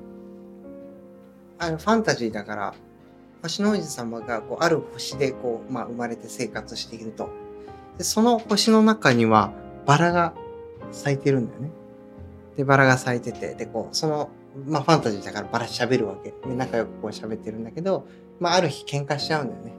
[1.59, 2.75] あれファンタジーだから、
[3.43, 7.29] 星の王子様がこうある星でこう、まあ、生まれて生活していると。
[7.99, 9.53] で、その星の中には
[9.85, 10.35] バラが
[10.93, 11.71] 咲いてるんだよね。
[12.57, 14.31] で、バラが咲いてて、で、こう、その、
[14.65, 16.31] まあファンタジーだからバラ喋るわけ。
[16.49, 18.07] で、仲良くこう喋ってるんだけど、
[18.41, 19.75] まあある日喧嘩しちゃうんだよね。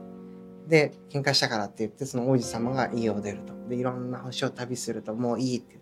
[0.68, 3.54] で、喧嘩したからって言って、その王子様が家を出ると。
[3.68, 5.78] で、いろんな星を旅すると、もういいって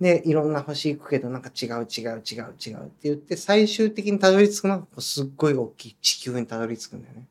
[0.00, 0.20] 言って。
[0.22, 7.26] で、いろんな星行くけど、なんか違う違う違う違うって言って、最終的にたどり着くのが、すっごい大きい地球にたどり着くんだよね。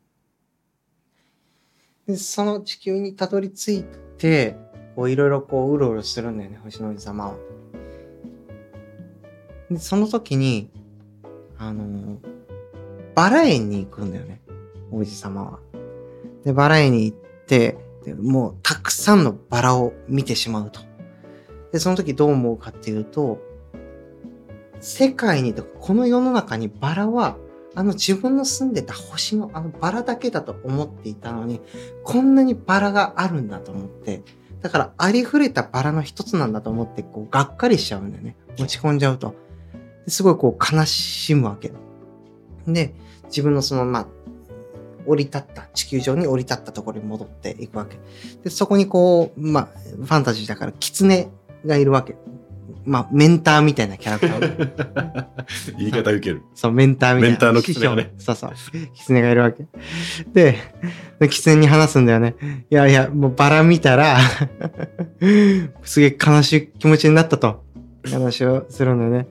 [2.08, 3.86] で、その地球にたどり着い
[4.18, 4.56] て、
[4.96, 7.49] こういろいろこううろうろするんだよね、星の王子様は。
[9.70, 10.70] で、その時に、
[11.58, 12.18] あの
[13.16, 14.42] バラ園に行くんだよね、
[14.92, 15.60] 王子様は。
[16.46, 20.80] で、バラ園に行って、でもうたくさんのバラを見てしまうと。
[21.72, 23.40] で、その時どう思うかっていうと、
[24.80, 27.38] 世界にとか、この世の中にバラは、
[27.76, 31.62] あの自分の住んでた星のあのバラだけだと思っていたのに、
[32.04, 34.24] こんなにバラがあるんだと思って、
[34.62, 38.36] だから、ありふれたバラの一つなんだと思って、こう、がっかりしちゃうんだよね。
[38.58, 39.36] 落ち込んじゃうと。
[40.06, 41.72] ですごいこう、悲しむわけ。
[42.68, 42.94] で、
[43.26, 44.08] 自分のその、まあ、
[45.06, 47.98] 降り立った、地球上に降り立ったところに戻っていくわけ。
[48.44, 51.30] で、そこにこう、まあ、ファンタジーだから、狐
[51.66, 52.16] がいるわけ。
[52.86, 55.26] まあ、メンターみたいなキャラクター。
[55.78, 56.44] 言い方受ける。
[56.56, 57.32] そう、メンターみたいな。
[57.32, 58.52] メンターの狐がね そうそう。
[58.94, 59.66] 狐がいるわけ。
[60.34, 60.58] で、
[61.20, 62.36] で狐に話すんだよね。
[62.70, 64.18] いやいや、もうバラ見たら、
[65.84, 67.64] すげえ悲しい気持ちになったと。
[68.06, 69.28] 話をするんだよね。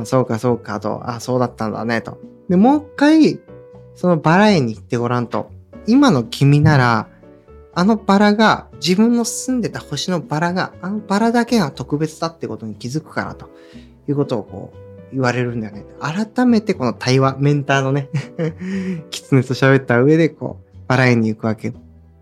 [0.00, 1.08] あそうか、そうか、と。
[1.08, 2.18] あ、そうだったんだね、と。
[2.48, 3.40] で、もう一回、
[3.94, 5.50] そのバラ園に行ってごらんと。
[5.86, 7.08] 今の君なら、
[7.74, 13.48] あのバラが、自分の住んでた星のバラが、あのバラだけが特別だってことに気づくから、と
[14.08, 15.84] いうことをこう、言われるんだよね。
[16.00, 18.08] 改めてこの対話、メンターのね、
[19.10, 21.72] 狐と喋った上で、こう、バラ園に行くわけ。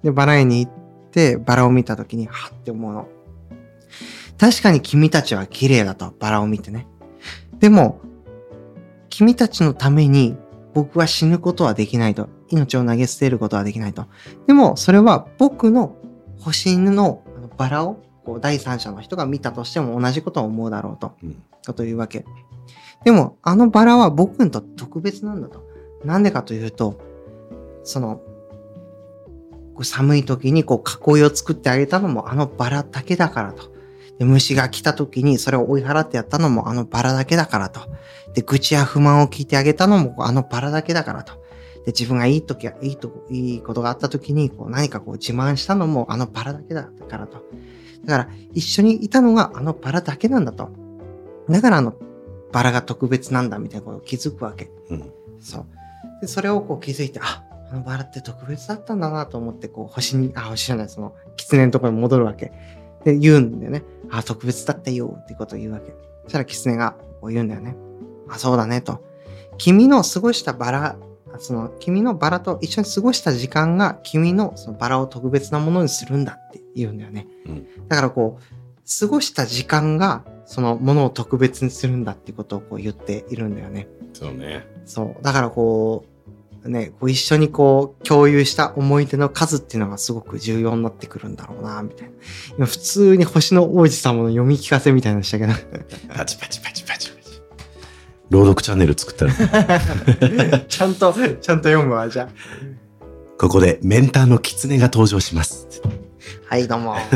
[0.02, 0.72] で、バラ園に行っ
[1.10, 3.08] て、バラを見たときに、はって思うの。
[4.38, 6.86] 確かに君たちは綺麗だと、バラを見てね。
[7.60, 8.00] でも、
[9.08, 10.36] 君たちのために
[10.74, 12.28] 僕は死ぬことはできないと。
[12.48, 14.06] 命を投げ捨てることはできないと。
[14.46, 15.96] でも、それは僕の
[16.38, 17.22] 星犬の
[17.56, 21.12] バラをこう第三者の人が見たとしても同じことを思うだろうと。
[21.22, 22.24] うんことを言うわけ。
[23.04, 25.66] でも、あのバラは僕にとって特別なんだと。
[26.04, 27.00] なんでかというと、
[27.84, 28.20] その、
[29.82, 33.70] 寒い時にこう囲いを作ってあげたのもあのバラだけだからと。
[34.18, 37.81] で虫が来た時にそれを追い払ってやったのもあのバラだけだからと。
[38.35, 41.35] で、愚痴や不満を聞いてあげたのもあのバラだけだからと。
[41.85, 47.42] で、自分がいい時は、いいとこ、いいことがあった時にこう何かこう自慢したのもあのバラだけだからと。
[48.05, 50.70] だから、一緒にいたのがあのバラだけなんだと。
[51.48, 51.94] だからあの
[52.52, 54.70] バラが特別なんだみたいなことを気づくわけ。
[54.90, 55.12] うん。
[55.40, 55.66] そう。
[56.20, 62.52] で、それをこう気づいて、あ、あのバラって特別だったんだなと思って、こう星に、あ、星じゃない、その、狐のところに戻るわけ。
[63.06, 63.84] で、言うんだよね。
[64.10, 65.94] あ、特別だったよってことを言うわけ。
[66.24, 67.76] そしたら狐がこう言うんだよね。
[68.28, 69.00] あ、そうだねと。
[69.58, 70.96] 君の過ごしたバラ、
[71.38, 77.28] その、君のバラと一緒に過ごした時間が、君のそのバラを特別なものにするんだって言うんだよね。
[77.46, 83.86] うんだからこう、過ごした時間が、そのものを特別にするんだってことをこう言っているんだよね。
[84.14, 84.66] そうね。
[84.84, 85.22] そう。
[85.22, 86.15] だからこう、
[86.68, 92.14] ね、こう一緒にこう共有した思い出の数っていうのがすごく重要になってくるんだろうな、みたいな。
[92.57, 95.52] 今普通に星の王子様の読み聞かせみたいなのしたけど。
[96.14, 97.42] パチパチパチパチパチ。
[98.31, 102.29] 朗読チャンネル作ったら、 ちゃんと、ちゃんと読むわ、じゃ
[103.38, 105.68] ここでメンターの狐が登場します。
[105.85, 106.55] あ。
[106.55, 106.96] はい、どうも。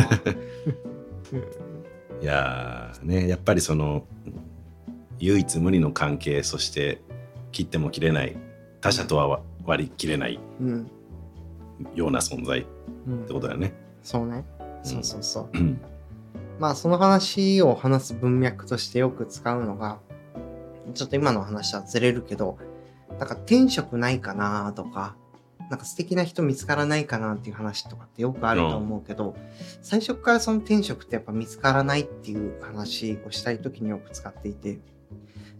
[2.22, 4.04] いやーね、やっぱりその、
[5.18, 7.00] 唯一無二の関係、そして
[7.52, 8.36] 切っても切れない、
[8.80, 10.90] 他者とは割り切れないうん。
[11.94, 12.66] ような存在っ
[13.06, 13.72] うんてことだよね。
[14.02, 14.44] そうね。
[14.82, 15.48] そうそうそう。
[15.54, 15.80] うん。
[16.58, 19.98] まあその話を話す文脈としてよく使うのが、
[20.94, 22.58] ちょっと今の話はずれるけど、
[23.18, 25.16] なんか転職ないかなとか、
[25.70, 29.36] なんか素敵な人見つからないかなっていう話とかってよくあると思うけど、
[29.82, 34.80] 最初からその転職ってやっぱ見つからないっていう話をしたい時によく使っていて、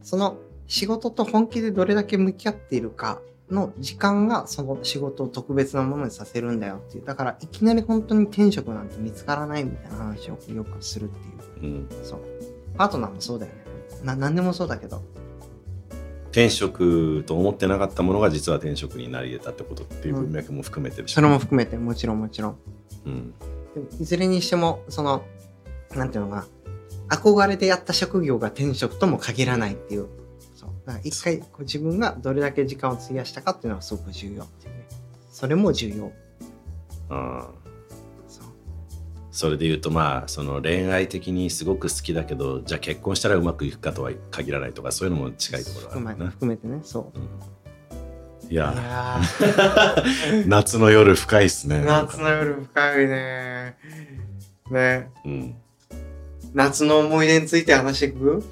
[0.03, 0.37] その
[0.71, 7.05] 仕事と本気でどれだけ向き合っているかの時間がその仕事を特別なものにさせるんだよっていう。
[7.05, 11.09] だからいきなり本当に転職なんて見つからないみたいな話をよくするっ
[11.59, 11.73] ていう。
[11.73, 12.21] うん、そう。
[12.77, 13.59] パートナーもそうだよね。
[14.05, 15.03] な、なんでもそうだけど。
[16.27, 22.57] 転職と思ってなかったものが実は転職になり得たってことっていう文脈も含めてるし、それも含めてもちろんもちろん。
[23.07, 23.35] うん、
[23.75, 25.25] でもいずれにしても、その、
[25.97, 26.47] なんていうのか
[27.09, 30.20] な、憧れでやった職業が転職とも限らないっていう。
[31.05, 34.87] 一回こう自分がどれだけ時間を費やしたかっていうのはすごく重要っていうね。
[35.31, 36.13] それも重要。
[37.09, 37.61] あー
[39.33, 47.19] それで言うとまあその恋愛的にすごく好きだけどじゃあ結婚したらうまくいくかとは限らないとかそういうのも近いところがあ含めるな、含めてね、そう。
[47.19, 49.21] うんいいやや
[50.49, 53.77] 夏の夜深いっすねー、 夏の夜深いね。
[54.73, 55.11] ね。
[55.25, 55.55] うん、
[56.53, 58.43] 夏の思い出について話していく？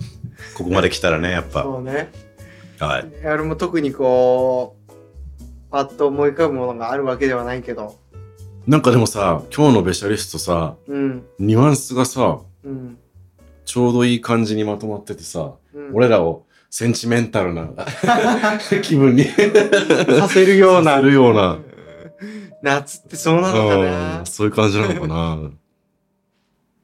[0.57, 2.13] ここまで来たらねやっぱそうね。
[2.79, 4.93] はい俺も特にこう、
[5.71, 7.97] パッと思い浮かぶものがあるわけではないけど。
[8.67, 11.27] なんかでもさ今日のベシャリストさうん。
[11.39, 12.99] ニュアンスがさうん。
[13.65, 17.69] ちょうどいい感じにまとまっててさ、うん、俺らをセンチメンタルな
[18.83, 19.25] 気分に
[20.19, 21.59] させるようなさせるような、
[22.63, 25.39] 夏ってそうなのかう、なんそういう感じなのかな。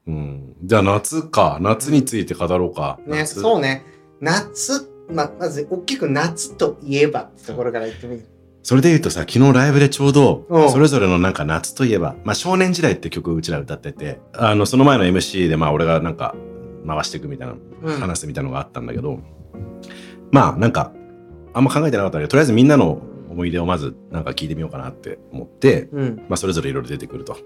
[0.06, 2.98] うん、じゃあ夏か夏について語ろうか。
[3.06, 3.84] ね、夏そうね。
[4.20, 8.26] 夏、ま、まず大きく夏といえばってところから言ってみる。
[8.62, 16.34] それで言うとさ、昨日ライブでちょうどう、んそれぞれのなんか夏といえば、まあ少年時代って曲うちら歌ってて、あの、その前の MC でまあ俺がなんか
[16.86, 19.18] 回していくみたいな、うん話すみたいなのがあったんだけど、
[20.30, 20.92] まあなんか、
[21.52, 26.16] あんま考えてなかったけど、とりあえずみんなの思い出をまずなんか聞いてみようかなって思って、うん。
[26.30, 27.36] まあそれぞれいろいろ出てくると。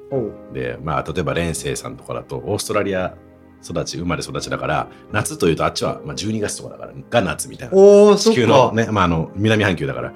[0.55, 3.17] で、まあ例えば蓮生さんとかだと、オーストラリア
[3.63, 7.77] 育ち、生まれ育ちだから、夏というとあっちはまあ12月とかだから、が夏みたいな。
[7.77, 8.17] お。
[8.17, 10.15] 地球のね、まあ、あの南半球だから。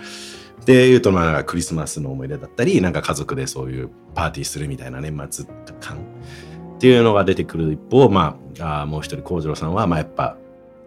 [0.64, 5.44] でいうとまあなんかクリスマスの思い出だったりなんか家族でそういうパーティーするみたいな年末
[5.80, 10.36] 感っていうのが出てくる一方まああーもう一人幸次郎さんはまあやっぱ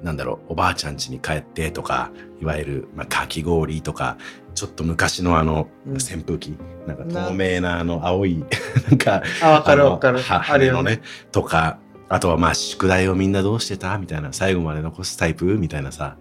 [0.01, 4.17] なんだろうおばあちゃん家に帰ってとかいわゆる、まあ、かき氷とか
[4.53, 8.45] ちょっと昔のあのうん扇風機、なんか透明なあの青い
[8.89, 10.19] なんかあ、わかるあのわかる。
[10.19, 11.01] はあるよ羽のね。
[11.33, 13.97] とかあとはまあ宿題をみんなどうしてた？
[13.97, 15.45] みたいな最後まで残すタイプ？
[15.57, 16.17] みたいなさ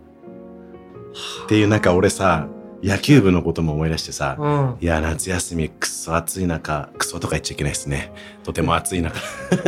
[1.45, 2.49] っていうなんか俺さ
[2.83, 4.77] 野球部のことも思い出してさ、うん。
[4.81, 8.13] いや夏休みくそ暑い中クソとか言っちゃいけないですね
[8.43, 9.17] とても暑い中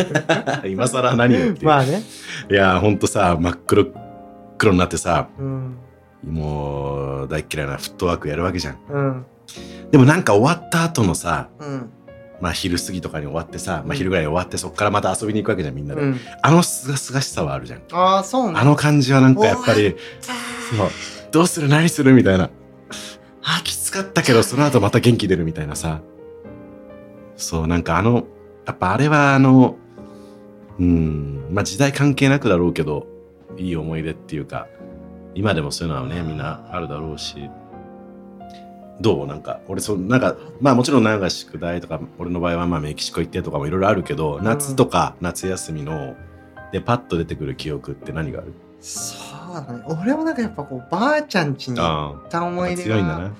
[0.68, 2.02] 今更何よってまあね。
[2.50, 3.86] いやほんとさ真っ黒
[4.58, 5.76] 黒になってさうん。
[6.24, 9.26] もう大っ嫌いなフットワークやるわけじゃんうん。
[9.90, 11.90] でもなんか終わった後のさうん。
[12.40, 16.20] まあ昼過ぎとかに終わってさ、まあ、昼ぐらいに終わってそっからまた遊びに行くわけじゃんみんなで、うん。
[16.42, 17.82] あのすがすがしさはあるじゃん。
[17.92, 18.58] ああ、そうね。
[18.58, 19.96] あの感じはなんかやっぱり
[20.76, 20.88] そう
[21.32, 22.50] どうする何するみたいな。
[23.42, 26.00] あきつかったけどその後また元気出るみたいなさ。
[27.36, 28.24] そうなんかあの
[28.66, 29.76] やっぱあれはあの
[30.78, 33.06] うんまあ時代関係なくだろうけど
[33.56, 34.68] いい思い出っていうか
[35.34, 37.50] 今でもそういうのはねみんなあるだろうし
[39.00, 39.26] どう？
[39.26, 46.16] なんか俺そうなんかまあもちろんなんか宿題とか俺の場合はまあメキシコ行ってとかもいろいろあるけど、夏とか夏休みの
[46.72, 48.54] でパッと出てくる記憶って何がある？
[48.80, 49.14] そ
[49.50, 49.82] うだね。
[49.86, 53.32] 俺はなんかやっぱこう、ばあちゃん家に行あった思あい出が強いんだな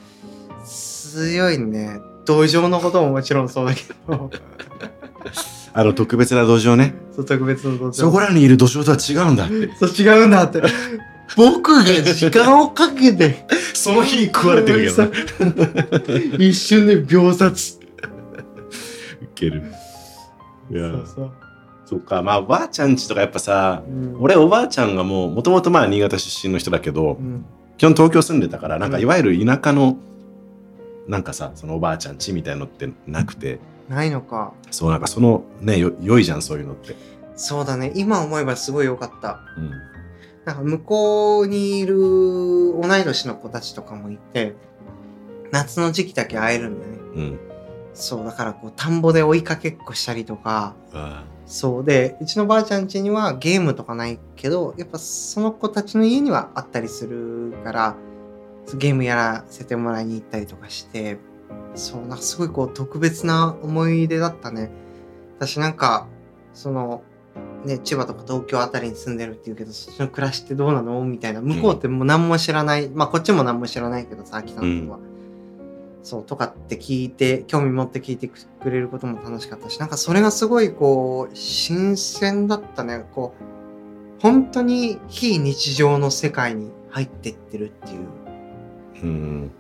[0.65, 2.01] 強いね。
[2.25, 4.31] 土壌のことももちろんそうだけど、
[5.73, 6.95] あの特別な土壌ね。
[7.15, 7.93] そう特別の土壌。
[7.93, 9.75] そこらにいる土壌とは違うんだって。
[9.79, 10.63] そう違うんだって。
[11.37, 16.37] 僕が時間をかけて、 その日に食われてるけどね。
[16.39, 17.81] 一瞬で秒殺。
[19.23, 19.63] いける。
[20.71, 21.33] いやそうそう。
[21.85, 22.23] そっか。
[22.23, 27.45] まあ、おばあちゃんちとかやっぱさ、うん、俺おばあちゃんがもう、もともとまあ新潟出身の人だけどう、ん、
[27.79, 29.97] 基本東京住んでたから、なんかうんいわゆる田舎の、
[31.07, 34.53] なんかさ、そのおばあちゃんちみたいのってなくて、ないのか。
[34.71, 36.97] そうなんかそのね、よ良いじゃん、そういうのって。
[37.37, 37.93] そうだね。
[37.95, 39.41] 今思えばすごい良かった。
[39.57, 39.71] うん。
[40.47, 44.55] なんか向こうにいる同い年の子たちとかもいて、
[45.51, 46.99] 夏の時期だけ会えるんだよね。
[47.15, 47.41] うん。
[47.95, 57.97] そう、だからこう、田んぼで追いかけっこしたりとか、あそうで、うちのばあちゃん家にはゲームとかないけど、やっぱその子たちの家にはあったりするから、
[58.77, 61.19] ゲームやらせてもらいに行ったりとかして、
[61.75, 64.71] そう、なんかすごいこう特別な思い出だったね。
[65.39, 66.07] 私なんか、
[66.53, 67.03] その、
[67.67, 71.41] ね、千葉とか東京あたりに住んでるって言うけど、そっちの暮らしってどうなのみたいな。
[71.41, 72.89] 向こうってもう何も知らない。
[72.89, 74.99] まあこっちも何も知らないけどさ、秋田の方は。
[76.03, 83.05] そう、とかって聞いて、興味持って聞いてくれることも楽しかったし、なんかそれがすごいこう、新鮮だったね。
[83.13, 88.01] こう、本当に非日常の世界に入ってってるっていう。
[89.03, 89.51] うん。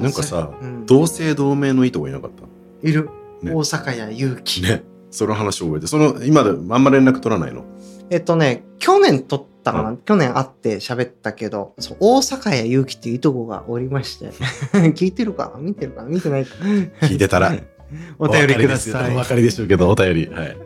[0.00, 2.88] なんかさうん同姓同名の人がいなかった？
[2.88, 3.08] いる。
[3.42, 4.62] ね大阪や勇気。
[4.62, 4.84] ね。
[5.10, 7.64] その話を覚えて、その、今であんま連絡取らないの？
[8.10, 14.30] えっとね、去年撮ったかな、去年会って喋ったけど、そう大阪や勇気っていういとこがおりまして、
[14.92, 15.60] 聞いてるかな？
[15.60, 16.08] 見てるかな？
[16.08, 16.54] 見てないか
[17.02, 17.54] 聞いてたら。
[18.18, 19.12] お便りください。
[19.12, 20.26] お分かりでしょうけど、お便り。
[20.26, 20.56] はい。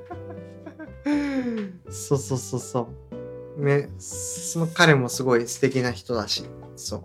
[1.90, 2.88] そうそうそうそ
[3.58, 3.64] う。
[3.64, 7.00] ね、その彼もすごい素敵な人だし、そう。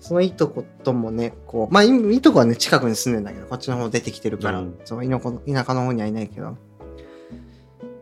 [0.00, 6.56] そのいとこともね、こう、まあ、いいとこはね、近くに住んでんだけど、こっちの方出てきてるから、うんそう田舎の田舎の方にはいないけど。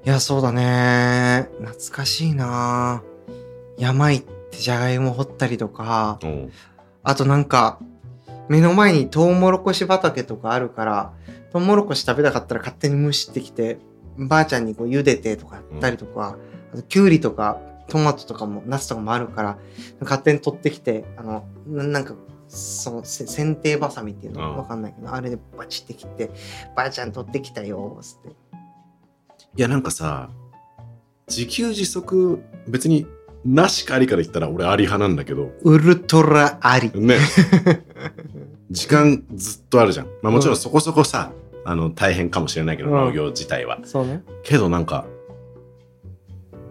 [0.04, 1.48] いや、そうだね。
[1.58, 3.02] 懐かしいな
[3.76, 6.52] 山行ってじゃがいも掘ったりとか、うん
[7.04, 7.78] あとなんか、
[8.48, 11.12] 目の前にトウモロコシ畑とかあるから、
[11.52, 13.78] トウモロコシ食べたかったら勝手に蒸してきて、
[14.18, 16.36] ばあちゃんにこう茹でてとかやったりとか、
[16.72, 19.58] あとキュウリとかトマトとかもナスとかもあるから、
[20.00, 22.14] 勝手に取ってきて、あの、ななんか、
[22.48, 24.52] そのせ剪定バサミっていうの？
[24.52, 26.30] うんわかんないけど、あれでバチって切って、
[26.76, 28.28] ばあちゃん取ってきたよ、つって。
[28.28, 28.32] い
[29.62, 30.30] や、なんかさ、
[31.28, 33.06] 自給自足、別に、
[33.44, 36.90] なしかありから言ったら俺あり派なんだけど、ウルトラあり。
[36.94, 37.18] ね。
[38.70, 40.06] 時間ずっとあるじゃん。
[40.22, 41.32] まあもちろんそこそこさ、
[41.64, 43.78] あの、大変かもしれないけど、うん農業自体は。
[43.84, 44.22] そうね。
[44.42, 45.06] けどなんか、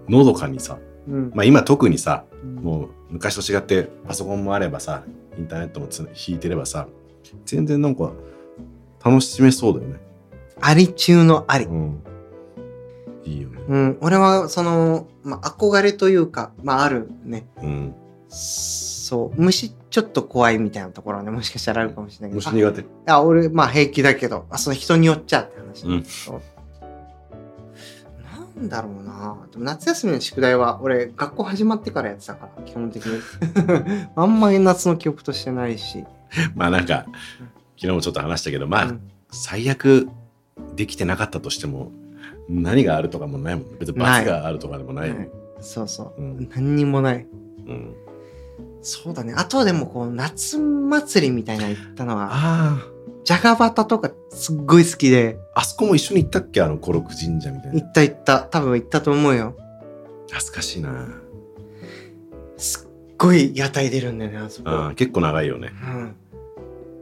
[0.10, 0.78] のどかにさ、
[1.08, 1.32] うん。
[1.34, 5.04] まあ今特にさ、うんもう昔と違ってパソコンもあればさ、
[5.38, 6.88] インターネットもつ引いてればさ、
[7.46, 8.12] 全然なんか
[9.04, 10.00] 楽しめそうだよね。
[10.60, 11.74] あり中のありう。
[11.74, 12.04] ん。
[13.24, 13.62] いいよね。
[13.68, 17.46] うん、俺はその、まあ、憧れというか、まあ、あるね。
[17.62, 17.96] うん。
[18.30, 22.52] そう、虫ちょっと怖いみたいなところはね、もしかしたらあるかもしれないけど。
[22.52, 22.86] 虫苦手。
[23.12, 26.04] ああ、俺、まあ平気だけど、あその人によっちゃって話うん
[28.58, 33.22] なんだろうなでも夏休みの宿題は、俺、学校始まってからやってたから、基本的に。
[34.16, 36.06] あんまり夏の記憶としてないし。
[36.56, 37.06] まあなんか、
[37.76, 40.08] 昨日もちょっと話したけど、まあ、うん最悪
[40.78, 41.92] できてなかったとしても、
[42.50, 43.78] 何があるとかもないもん。
[43.78, 45.10] 別に罰があるとかでもない。
[45.10, 45.30] はい
[45.60, 47.28] そうそう、うん何にもない。
[47.68, 47.96] うん。
[48.82, 49.34] そうだね。
[49.36, 52.78] あとでもこう、夏祭りみたいなの行ったのは、あ
[53.28, 56.62] じゃがバタとかすっごい好きで、あ、あそこも一緒に行ったっけ？
[56.62, 57.82] あの、コロク神社みたいな。
[57.82, 58.40] 行った行った。
[58.40, 59.54] 多分行ったと思うよ。
[60.30, 61.10] 懐かしいな。
[62.56, 64.70] すっごい屋台出るんだよね、あそこ。
[64.70, 65.74] あー結構長いよね。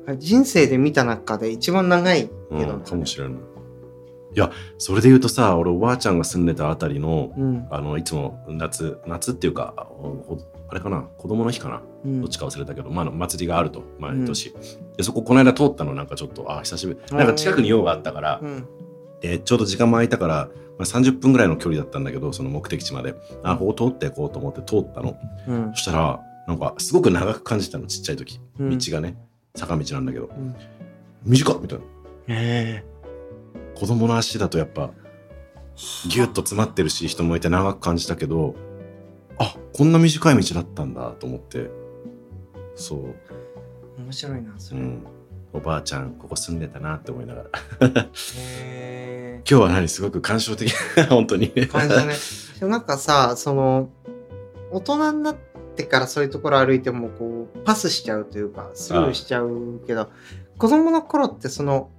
[0.08, 0.18] うん。
[0.18, 3.38] 人生で見た中で一番長いけど、うん、かもしれない。
[3.38, 7.68] いや、それで言うとさ、俺おばあちゃんが住んでたあたりの、うん。
[7.70, 9.88] あの、いつも夏、夏っていうか、
[10.68, 14.54] あれかな、子供の日かな、うんどっちか忘れたけど、まあ祭りがあると、毎年。
[14.98, 17.16] で、そここの間通ったの、なんかちょっと、あ、久しぶり。
[17.16, 18.68] なんか近くに用があったから、うん。
[19.22, 23.16] で、ちょうど時間も空いたから、まあ、30分ぐらいの距離だったんだけど、その目的地まで。
[23.44, 25.18] あ、ここ通っていこうと思って通ったの。
[25.48, 28.40] うんそしたら、なんか、すごく長く感じたの、ちっちゃい時。
[28.60, 29.18] うん道がね、
[29.56, 30.56] 坂道なんだけど、ん
[31.24, 31.86] 短っみたいな。
[32.28, 32.84] え
[33.76, 34.92] 子供の足だとやっぱ、
[36.10, 38.56] ギュッと詰まってるし、人もいて長く感じたけど、
[39.40, 41.70] あ、こんな短い道だったんだと思って、
[42.76, 43.16] そう、
[43.98, 44.86] え面白いな、そうれ。
[44.86, 45.06] ん。
[45.54, 47.50] おばあちゃん、ここ住んでたなって思いながら。
[47.80, 48.06] 今
[48.50, 50.74] へ日は何すごく感傷的
[51.10, 51.52] 本当に。
[51.56, 51.66] え。
[51.66, 52.14] 感じだね。
[52.60, 53.90] でもなんかさ、その、
[54.72, 55.36] 大人になっ
[55.76, 60.10] てからそういうところ歩いても、こう、パスしちゃうというか、スルーしちゃうけど、
[60.58, 61.90] 子供の頃ってその、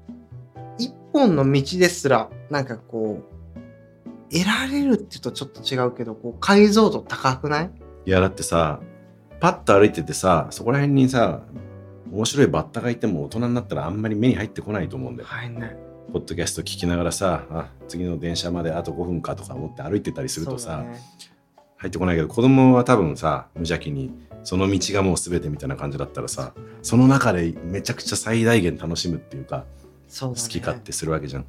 [0.78, 3.35] 一本の道ですら、なんかこう、
[4.38, 7.70] 得られるって言うとちょっと違うけど、こう、解像度高くない？
[8.04, 8.80] いやだってさ
[9.40, 11.42] パッと歩いててさそこら辺にさ
[12.10, 15.28] 面白いバッタがいても大人になったらあんまり目に入ってこないと思うんだよ。
[15.28, 15.76] はいね。
[16.12, 21.00] ポッドキャスト聞きながらさあ次の電車まであと5分かとか思って歩いてたりするとさ、ね
[21.78, 24.10] 入ってこないけど子供は多分さ無邪気に
[24.44, 29.64] その道がもう全てみたいな感じだったらさその中でめちゃくちゃ最大限楽しむっていうかね
[30.18, 31.44] 好き勝手するわけじゃん。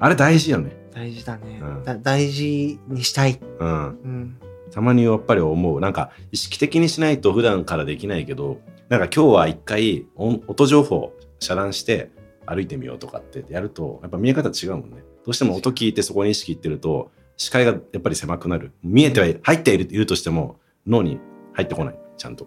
[0.00, 0.81] あれ大事よね。
[0.94, 3.86] 大事だね、うんだ大事にしたい、うん。
[3.86, 4.36] うん、
[4.70, 5.80] たまにやっぱり思う。
[5.80, 12.10] なんか意識的にしないと普段からできないけど、なんか今日は一回音音情報遮断して
[12.46, 15.02] 歩いてみようとかってやると、やっぱ見え方違うもんね。
[15.24, 18.72] どうしても音聞いてそこに意識いってると、視界がやっぱり狭くなる。
[18.82, 21.18] 見えては入っているいるとしても脳に
[21.54, 21.98] 入ってこない。
[22.16, 22.46] ちゃんと。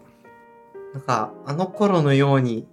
[0.93, 2.67] なんかあの頃のように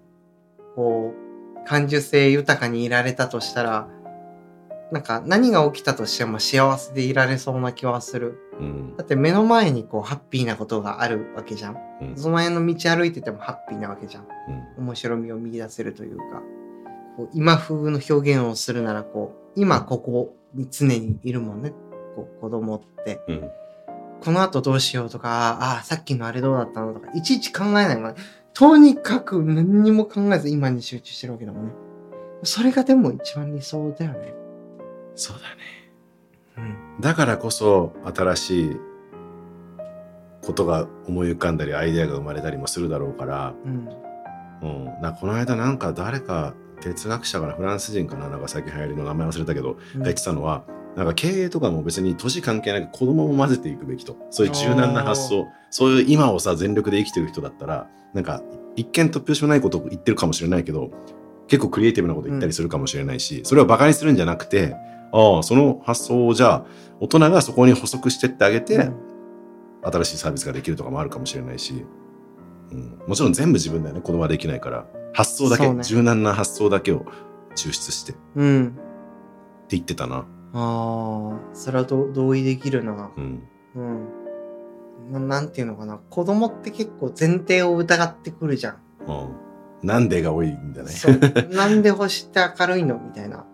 [0.76, 3.88] こう感受性豊かにいられたとしたら
[4.92, 8.96] なんか何が起きたとしても幸せでいられそうな気はするうん。
[8.96, 12.16] だって目の前にこうハッピーなことがあるわけじゃんうん。
[12.16, 14.28] その辺の道歩いててもハッピーなわけじゃん
[14.76, 14.84] うん。
[14.84, 16.42] 面白みを見出せるというか
[17.16, 21.72] こう今風の表現をするならこう今ここに常にいるもんね
[22.14, 23.50] こう子供ってうん。
[24.22, 28.22] この後どうしようとか、ああ、さっきのあれどうだったのとか、いちいち考えないもんね。
[28.54, 31.72] とにかく何にも考えず今に集中してるわけだもんね。
[32.44, 34.41] それがでも一番理想だよね。
[35.14, 35.56] そうだね。
[36.56, 37.00] うん。
[37.00, 38.76] だからこそ新しい
[40.44, 43.88] ことが思い浮かんだりアイデアが生まれたりもするだろうから、うん。
[44.62, 50.64] うん、なこの間なんか誰か哲学者からフランス人かななんか最近流行りの名前忘れたけど、うんが言ってたのは
[50.96, 58.42] なんか経営とかも別に年関係なく子供も混ぜていくべきとそういう柔軟な発想そういう今をさ全力で生きてる人だったらなんか
[58.76, 60.90] 一見突拍子もないことを言ってるかもしれないけど
[61.48, 64.74] 結構クリエイティブなこと言ったりするかもしれないし、それをバカにするんじゃなくて
[65.12, 66.66] ああその発想をじゃあ
[67.00, 68.90] 大人がそこに補足してってあげて、
[69.82, 71.84] 新しいサービスができるとかもあるかもしれないし、
[72.70, 77.04] うん、もちろん全部自分だよね子供はできないから発想だけ、ね柔軟な発想だけを
[77.54, 78.78] 抽出してってうん。
[79.68, 80.26] 言ってたな。
[80.54, 83.10] ああ、それはど同意できるな。
[83.16, 83.42] うん、
[83.74, 84.08] うん。
[85.10, 85.98] ななんていうのかな。
[86.10, 88.76] 子供って結構前提を疑ってくるじゃん。
[89.06, 89.28] うん
[89.82, 90.90] なんでが多いんだね。
[91.50, 93.00] なんで星って明るいの？
[93.00, 93.44] みたいな。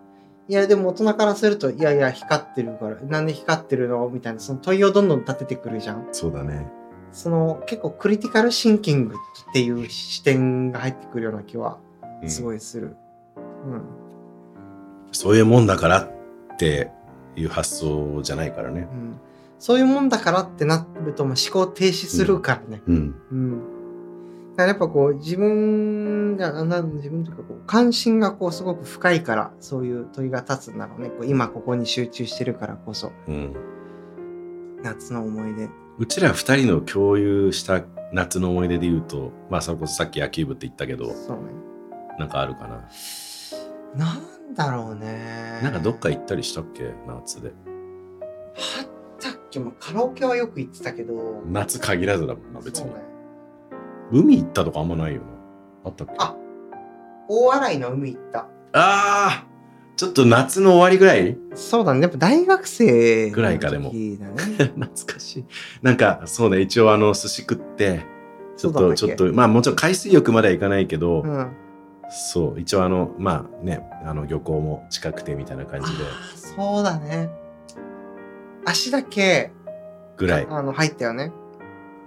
[0.49, 4.09] いや、でも大人からすると、いやいや、光ってるから、なんで光ってるの？
[4.09, 6.07] みたいな、その問いをどんどん立ててくるじゃん。
[6.11, 6.67] そうだね。
[7.11, 11.77] その結構クリティカルシンキングっていう視点が入ってくるような気は
[12.21, 12.95] うんすごいする。
[13.37, 13.81] うん。
[15.11, 16.11] そういうもんだからっ
[16.57, 16.91] て
[17.35, 18.95] いう発想じゃないからねう。
[18.95, 19.19] ん。
[19.59, 22.81] そういうもんだからってなると思考停止するからね。
[22.87, 23.15] うん。
[23.31, 23.61] うん。
[24.59, 31.09] からやっぱこう自分が自分というかこう関心がこうすごく深いからそういう鳥が立つんだろうね。
[31.09, 33.13] こう今ここに集中してるからこそ。
[33.27, 33.55] うん。
[34.83, 35.69] 夏の思い出。
[35.97, 41.53] うちら二人の共有した夏の思い出で言うと、まあそれこそさっき野球部って言ったけど、そうね。
[42.17, 42.89] なんかあるかな？
[43.95, 45.61] なんだろうね。
[45.63, 46.93] なんかどっか行ったりしたっけ？
[47.07, 47.49] 夏で。
[47.49, 47.51] あ
[48.83, 48.87] っ
[49.21, 51.43] たっけ、まあ、カラオケはよく行ってたけど。
[51.45, 52.89] 夏限らずだもんな、別に。
[52.89, 53.08] そうね。
[54.11, 55.27] 海行ったとかあんまないよな。
[55.85, 56.13] あったっけ？
[56.17, 56.35] あ
[57.27, 58.47] 大洗の海行った。
[58.73, 59.49] あー
[59.95, 61.37] ちょっと夏の終わりぐらい？
[61.55, 62.01] そうだね。
[62.01, 63.85] やっぱ大学生ぐらいかでも。
[63.85, 64.33] の時だね
[64.65, 65.45] 懐かしい。
[65.81, 68.05] なんか、そうね、一応あの、寿司食って、
[68.55, 68.95] ちょっと、そうだっけ？
[68.95, 71.51] ちょっと、まあもちろん海水浴までは行かないけど、うん。
[72.09, 76.03] そう、一応あの、まあね、あの、漁港も近くてみたいな感じで、
[76.33, 77.29] そうだね。
[78.65, 79.51] 足だけ
[80.17, 81.31] ぐらい、あの入ったよね。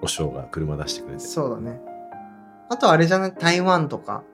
[0.01, 1.21] お正が車出してくれて。
[1.21, 1.81] そうだね
[2.73, 3.35] あとあれじゃない？
[3.39, 4.25] 台湾とか。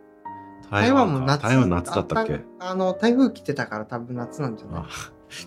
[0.71, 1.43] 台湾も夏。
[1.43, 2.41] 台湾夏だったっけ？
[2.61, 4.83] ああの台風来てたから多分夏なんじゃない？
[4.83, 4.89] あ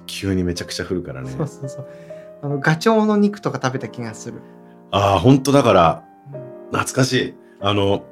[0.05, 1.31] 急にめちゃくちゃ降るからね。
[1.31, 1.87] そうそうそう。
[2.43, 4.41] あのガチョウの肉とか食べた気がする、
[4.91, 6.41] ああ、本当だから、うん。
[6.71, 7.35] 懐かしい。
[7.59, 8.03] あの、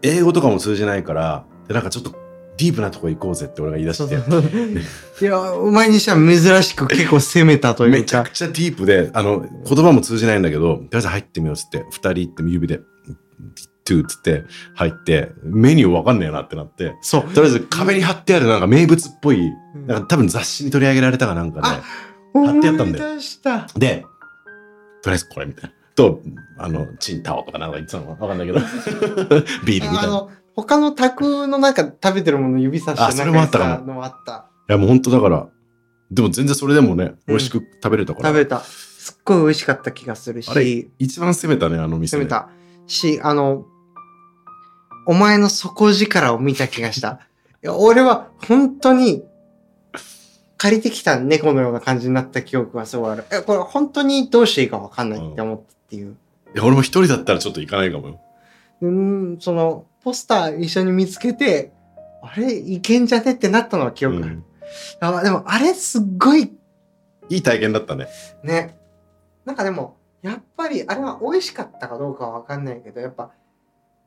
[0.00, 2.12] 英語とかも通じないから、でなんかちょっと
[2.56, 4.50] ディープなとこ行こうぜって俺が言い出して、そうそう。
[5.20, 7.98] いやお前にしては珍しく結構攻めたというか。
[7.98, 12.80] めちゃくちゃディープで、あの、言葉も通じないんだけど、とりあえず入ってみようっつって、二人行って指で、
[13.94, 17.22] っつって入って、メニューわかんねえなってなって、そう。
[17.22, 19.86] とりあえず壁に貼ってあるなんか名物っぽい、うん。
[19.86, 21.82] なんか多分雑誌に取り上げられたかなんかで、あ
[22.34, 23.20] 貼ってあったんだよ。
[23.76, 24.06] で、
[25.02, 25.76] とりあえずこれみたいな。
[25.94, 26.20] と、
[26.58, 28.60] あの、チンタオとかなんか言ってたのかわかんないけど、
[29.64, 30.26] ビールみたいな。
[30.54, 33.70] 他の宅のなんか食べてるもの指さしてあそれもあったかも。
[33.70, 34.46] なんさのもあった。
[34.68, 35.48] や、もう本当だから、
[36.10, 38.28] でも全然それでもね、美味しく食べれたから。
[38.30, 38.60] 食べた。
[38.60, 42.24] すっごい美味しかった気がするあれし一番攻めたね、あの店、ね。
[42.24, 42.48] 攻めた。
[42.86, 43.66] しあの
[45.06, 47.20] お前の底力を見た気がした。
[47.62, 49.24] いや俺は本当に
[50.58, 53.24] 借りてきた猫のような感じになった記憶がすごいある。
[53.30, 56.16] えこれ本当にどうしていいかわかんないって思ったっていう。
[56.54, 58.20] いや、俺も一人だったらちょっと行かないかもよ。
[58.82, 58.90] うー
[59.36, 61.72] んそのポスター一緒に見つけて
[62.22, 64.44] あれいけんじゃねってなったのは記憶ある、うん。
[65.00, 66.52] あでもあれすっごい
[67.28, 68.08] いい体験だったね。
[68.42, 68.78] ね。
[69.44, 73.30] なんかでもやっぱりあれは美味しかったかどうかは分かんないけどやっぱ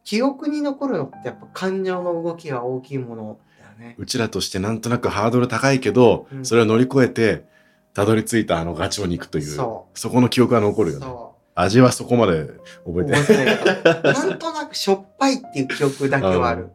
[0.09, 3.93] 記憶に残るのってやっぱ感情の動きが大きいものだよね。
[3.99, 6.43] うちらとしてなんとなくハードル高いけど、うん。
[6.43, 7.45] それを乗り越えて、
[7.93, 11.05] たどり着いたあのガチョウに行くという、そこの記憶が残るよね。
[11.05, 12.47] そ味はそこまで
[12.87, 13.63] 覚うえてない。
[14.03, 16.69] なんとなくしょっぱいっていう記憶だけはある、うん。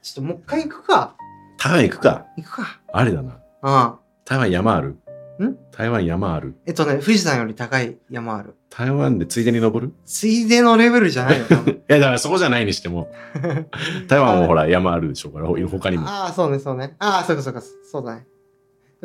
[0.00, 1.16] ちょっともう一回行くか。
[1.58, 2.26] 台湾行くか。
[2.36, 2.80] 行くか。
[2.92, 3.40] あれだな。
[3.62, 3.94] うん。
[4.24, 4.96] 台湾山ある
[5.44, 5.56] ん？
[5.72, 6.54] 台湾山ある？
[6.66, 8.54] えっとね富士山より高い山ある。
[8.70, 9.92] 台湾でついでに登る？
[10.04, 13.10] ついでのレベルじゃないよ多分いや、だからそこじゃないにしても。
[14.08, 16.08] 台湾もほら山あるでしょうから、他にも。
[16.08, 16.96] ああそうねそうね。
[16.98, 18.26] ああそうかそうかそうだね。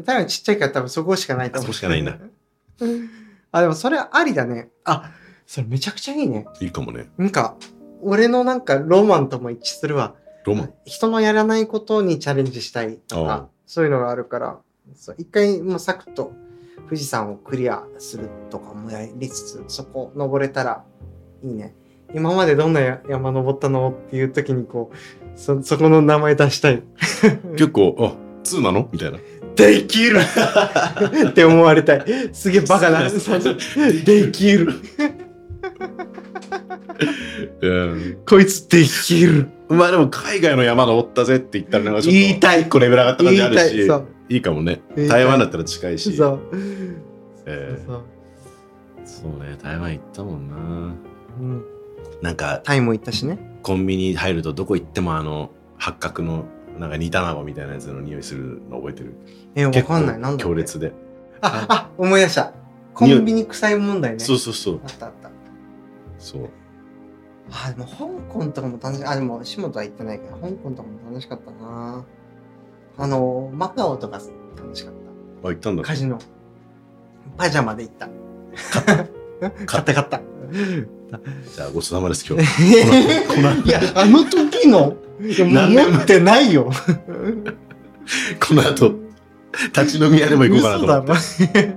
[0.04, 1.66] 台湾ちっちゃいから多分そこしかないと思う。
[1.66, 2.18] そこしかないんだ
[3.52, 4.70] あでもそれありだね。
[4.86, 5.12] あ
[5.46, 6.46] それめちゃくちゃいいね。
[6.62, 7.10] いいかもね。
[7.18, 7.56] なんか
[8.02, 10.16] 俺のなんかロマンとも一致するわ。
[10.46, 10.74] ロマン？
[10.86, 14.60] 人のやらないことにチャレンジしたいとあかそういうのがあるから
[14.96, 16.34] そう一回もうサクッと
[16.86, 20.84] 富士山をクリアするとかもやりつつそこ登れたら
[21.44, 21.76] いいね。
[22.14, 24.98] 今までどんなや山登ったのっていう時にこう
[25.36, 26.84] そそこの名前出したい。
[27.56, 28.14] 結構、あ、
[28.44, 28.90] 2なの？
[28.92, 29.20] みたいな。
[29.56, 30.20] できる。
[31.30, 32.30] って思われたい。
[32.34, 33.04] すげえバカな。
[33.10, 34.74] できる。
[37.62, 38.18] うん。
[38.28, 39.48] こいつできる。
[39.70, 42.64] まあでも海外の山登ったぜって言ったらなんかちょっと言いたい。
[42.64, 43.76] 一個レベル上がった感じあるし。
[43.76, 43.98] 言いたい。
[44.00, 44.82] そういいかもね。
[45.10, 46.16] 台湾だったら近いし。
[46.16, 46.40] そう。
[47.46, 47.86] えー。
[47.86, 48.04] そう
[49.04, 49.32] そう。
[49.44, 50.56] ね台湾行ったもんな。
[50.56, 51.66] うん。
[52.22, 53.38] なんかタイも行ったしね。
[53.62, 56.46] コンビニ入るとどこ行ってもあの八角の
[56.80, 59.16] なんか煮卵みたいなやつの匂いするの覚えてる？
[59.56, 60.20] えわかんない。
[60.20, 60.94] なんだ強烈で。
[61.42, 62.54] ああ思い出した。
[62.94, 64.20] コンビニ臭い問題ね。
[64.20, 64.80] そうそうそう。
[64.82, 65.30] あったあった。
[66.18, 66.50] そう。
[67.52, 69.06] あでも香港とかも楽しい。
[69.06, 72.06] あでも下本は行ってないけど香港とかも楽しかったな
[73.02, 74.22] あのマカオとか
[74.56, 74.94] 楽しかっ
[75.44, 75.82] あ行ったんだ。
[75.82, 76.20] たカジノ。
[77.36, 78.08] パジャマで行った。
[79.66, 79.94] 買った。
[79.96, 80.22] 買った
[81.56, 82.48] じゃあごちそうさまです今日。
[83.28, 84.96] こ のいやあの時の？
[85.20, 86.72] 持ってないよ。
[88.48, 88.94] この後
[89.76, 91.18] 立ち飲み屋でも行こうかなと思っ
[91.54, 91.76] て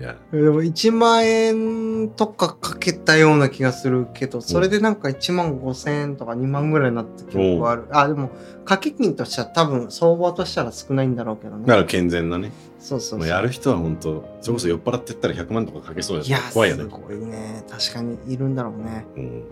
[0.00, 7.86] 嘘だろいやでも1万円とかかけたような気がするけど、それでなんか1万5千円とか2万ぐらいになった記憶がある。
[7.90, 8.30] あ、でも、
[8.64, 11.66] 掛け金としては多分相場としたら少ないんだろうけどね。
[11.66, 16.88] だから健全なねそうそうそうもうやる人は本当それこそ酔っ払ってったら100万とかかけそうだしいや怖いよねす。
[16.88, 19.44] ごいね確かにいるんだろうねうん。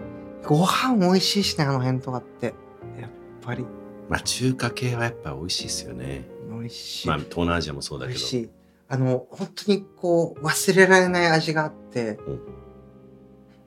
[0.47, 2.55] ご飯美味しいしねあの辺とかって
[2.99, 3.11] やっ
[3.43, 3.67] ぱり
[4.09, 6.27] まあ中華系はやっぱ美味しいですよね。
[6.51, 8.19] 美味しい、まあ東南アジアもそうだけど。
[8.19, 8.51] 美味しい
[8.91, 12.41] あの本当にこう忘れられない味があって、うん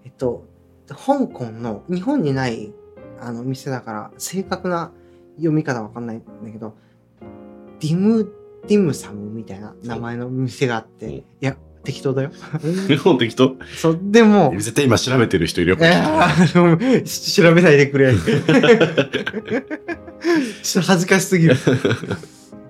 [0.03, 0.45] えっと
[0.87, 2.73] 香港の日本にない
[3.19, 4.91] あの店だから正確な
[5.35, 6.75] 読み方わかんないんだけど
[7.79, 8.29] ディム
[8.67, 12.29] ディムサムみたいな名前の店があって、うんいや適当だよ
[12.87, 15.77] 日本適当そうでも絶対今調べてる人いるよ。
[15.77, 18.13] いやーし調べないでくれ。
[20.61, 21.55] ちょっと恥ずかしすぎる。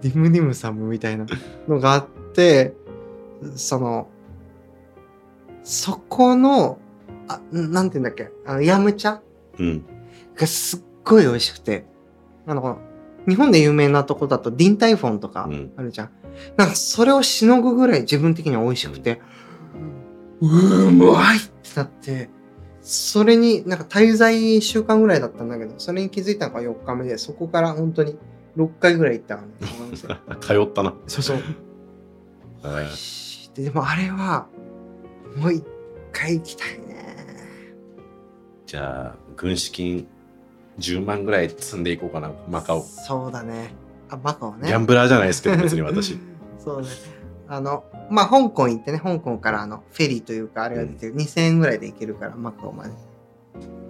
[0.01, 1.25] ディムディムサムみたいな
[1.67, 2.20] のがあって、
[3.55, 4.07] その、
[5.63, 6.79] そこの、
[7.27, 9.19] あ、なんて言うんだっけ、あの、ヤムチャ？
[9.59, 9.85] うん。
[10.35, 11.85] がすっごい美味しくて、
[12.47, 12.79] あの、
[13.27, 16.09] 日本で有名なとこだとディンタイフォンとかうんあるじゃん。
[16.57, 19.21] なんかそれをしのぐぐらい自分的には美味しくて、
[20.41, 22.29] うーまいってなって、
[22.81, 28.17] それになんか滞在1週間ぐらいだったんだけど、それに気づいたのが4日目で、そこから本当に
[28.57, 29.43] 6回ぐらい行ったか。
[30.41, 30.95] 通ったな。
[31.05, 31.37] そうそう。
[32.63, 33.21] えー
[33.55, 34.47] ででもあれは、
[35.35, 35.65] もう一
[36.13, 37.15] 回行きたいね。
[38.65, 40.07] じゃあ軍資金
[40.79, 42.81] 10万ぐらい積んでいこうかなマカオ。
[42.81, 43.73] そうだね。
[44.09, 44.67] あ、バカはね。
[44.67, 46.17] ギャンブラーじゃないですけど別に私。
[46.59, 46.87] そうね。
[47.47, 52.91] あの、まあ、香港行ってね、香港からあの、フェリーというか、あれが出てる、2000円ぐらいで行けるから、マカオまで。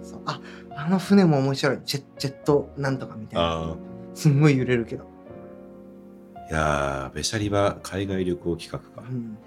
[0.02, 0.20] そう。
[0.26, 0.40] あ、
[0.74, 1.78] あの船も面白い。
[1.84, 3.72] ジェジェットなんとかみたいな。
[3.72, 3.76] あ
[4.14, 5.11] すんごい揺れるけど。
[6.46, 6.50] あ。
[6.50, 9.12] いやーベシャリは海外旅行企画かう。
[9.14, 9.38] ん。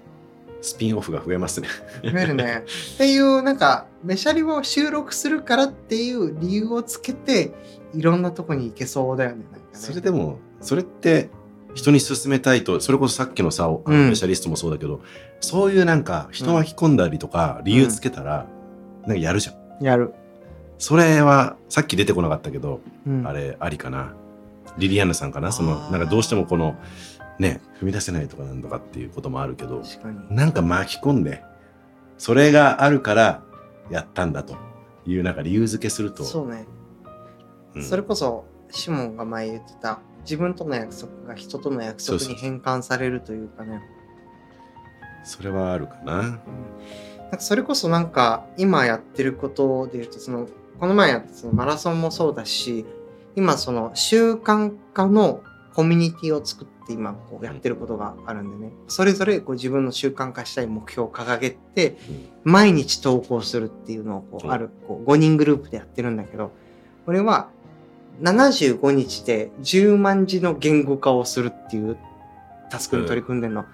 [0.62, 1.68] スピンオフが増えますね。
[2.02, 2.64] 増えるね。
[2.94, 7.52] っていう、なんか、メシャリを収録するからっていう理由をつけて、
[7.94, 9.36] いろんなとこに行けそうだよね。
[9.36, 11.30] ねそれでもそれって
[11.74, 15.00] 人に勧めたいとそれこそさっきのさあのうんベシャリストもそうだけど、
[15.40, 18.46] そういうなんか人巻き込んだりとか理由つけたら、
[19.02, 19.84] なんかやるじゃん。
[19.84, 20.12] やる。
[20.78, 23.26] それはさっき出てこなかったけど、うん。
[23.26, 24.14] あれありかな。
[24.78, 25.52] リリアンヌさんかな？
[25.52, 26.76] そのなんかどうしてもこの
[27.38, 29.82] ね踏み出せないとかなんとかっていうこともあるけど。
[30.30, 31.42] なんか巻き込んで
[32.18, 33.42] それがあるから
[33.90, 34.56] やったんだと
[35.06, 36.66] いうなんか理由付けするとそうね。
[37.74, 43.82] うんそれこそ、シモンが前言ってた、自分との約束が人との約束に変換されるというかね。
[45.24, 46.22] それはあるかな？
[46.22, 46.38] なん
[47.32, 50.48] かそれこそなんか今やってることで言うとその
[50.80, 52.86] この前やったそのマラソンもそうだし
[53.36, 55.42] 今その習慣化の
[55.74, 61.98] コミュニティを作って今こうやってることがあるんでねそれぞれこう自分の習慣化したい目標を掲げて
[62.44, 66.50] 毎日投稿するっていうのをこううんあるこう5人グループでやってるんだけど
[67.04, 67.50] これは
[68.22, 71.98] 75日で10万字の言語化をするっていう
[72.70, 73.64] タスクに取り組んでるの。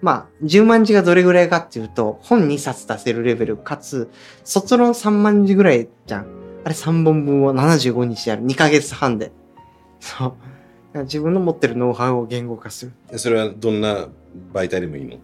[0.00, 4.10] まあ、10万字がどれぐらいかっていうと、本2冊出せるレベル、かつ、
[4.44, 6.39] 卒論3万字ぐらいじゃん。
[6.64, 8.42] あれ3本分を75日やる。
[8.42, 9.32] 2ヶ月半で。
[9.98, 10.34] そ
[10.94, 10.98] う。
[11.04, 13.18] 自分の持ってるノウハウを言語化する。
[13.18, 14.08] それはどんな
[14.52, 15.18] 媒体でもいいの？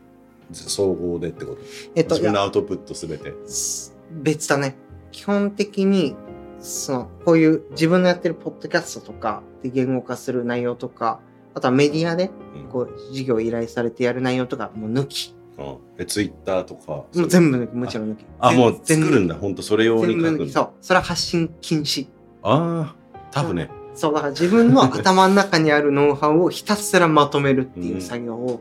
[0.52, 1.58] 総合でってこと？
[1.94, 3.34] えっと、自分のアウトプットすべて。
[3.46, 4.76] す別だね。
[5.10, 6.14] 基本的に、
[6.60, 11.20] その、こういう自分のやってるポッドキャストとかで言語化する内容とか、
[11.54, 15.34] あとはメディアで、うんこう、事業依頼されてやる内容とか、もう抜き。
[15.58, 16.92] うんえツイッターとか。
[16.92, 18.24] もう全部抜き、もちろん抜き。
[18.38, 19.34] あ、もう全作るんだ。
[19.34, 20.70] 本当それ用に書くそう。
[20.80, 22.08] それは発信禁止。
[22.42, 22.96] ああ、
[23.30, 23.70] タブね。
[23.94, 28.60] そう、だから自分の頭の中にあるノウハウをひたすらまとめるっていう作業を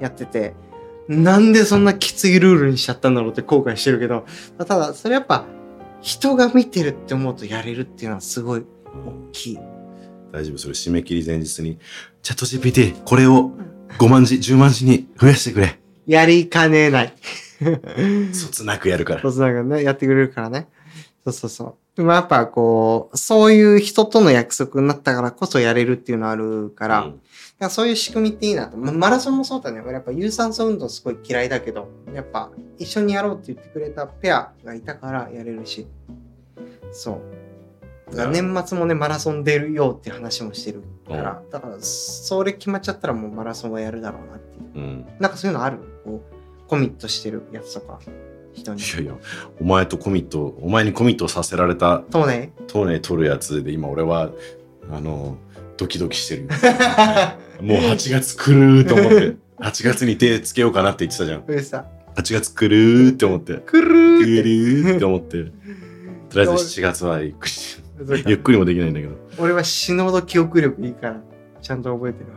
[0.00, 0.54] やってて、
[1.08, 4.24] なんでそんなきついルールにしちゃったんだろうって後悔してるけど、
[4.58, 5.46] ただ、それやっぱ、
[6.00, 8.66] 人が見てるって思うとやれるっていうのはすごいうん
[9.28, 9.58] 大きい。
[10.32, 11.78] 大丈夫それ締め切り前日に、
[12.22, 13.52] チャット GPT、これを
[13.98, 15.78] 5万字、10万字に増やしてくれ。
[16.06, 17.14] やりかねない。
[18.32, 19.22] そつなくやるから。
[19.22, 20.68] そうそうなんかね、やってくれるからね。
[21.24, 21.74] そうそうそう。
[21.96, 27.20] でもやっぱこう、そういう人との約束になったからこそやれるっていうのあるから、うん
[27.54, 28.76] だからそういう仕組みっていいなと。
[28.76, 29.80] まマラソンもそうだね。
[29.80, 35.86] 俺やっぱ有酸素運動すごい嫌いだけど、やっぱ一緒にやろうって言ってくれたペアがいたからやれるし。
[36.90, 37.20] そ
[38.10, 38.10] う。
[38.10, 44.63] だから年末もね、マラソン出るよって話もしてるから、だからそれ決まっちゃったらもうマラソンはやるだろうなっていう。
[44.74, 45.06] うん。
[45.20, 45.78] なんかそういうのある？
[46.04, 48.00] こう、コミットしてるやつとか、
[48.52, 48.80] 人に。
[48.82, 49.14] いやいや、
[49.60, 52.52] お前とコミット、お前にコミットさせられたそうね。
[52.66, 54.30] トネ取るやつで、今俺は、
[54.90, 55.36] あの、
[55.76, 56.48] ドキドキしてるよ。
[57.62, 61.44] もう8月来るーと思って、8月に手つけようかなって言ってたじゃん。
[61.46, 64.42] 上さ、8月来るーって思って、くる来ーって。
[64.42, 65.44] るーって思って、
[66.30, 69.12] とりあえず7月はゆっくり、ゆっくりもできないんだけど。
[69.38, 71.20] 俺は死ぬほど記憶力いいから、
[71.62, 72.36] ちゃんと覚えてるわ。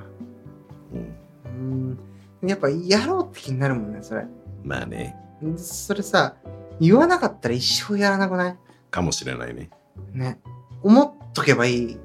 [1.55, 1.99] うんうん
[2.43, 4.25] やっぱやろうって気になるもんね、それ。
[4.63, 5.15] まあね、
[5.57, 6.35] それさ、
[6.79, 8.57] 言わなかったら一生やらなくない？
[8.91, 9.69] かもしれないね。
[10.13, 10.39] ね。
[10.83, 11.97] 思っとけばいい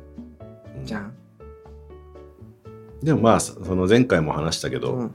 [0.78, 1.14] うんじゃん。
[3.02, 5.14] でもまあ、そその前回も話したけど、うん。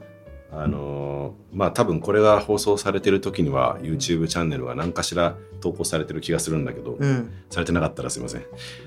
[0.50, 7.32] あのーまあ多分これが放送されてる時には YouTube チャンネルが何かしら投稿されてる気がするんだけど、うん。
[7.50, 8.44] されてなかったらすいません。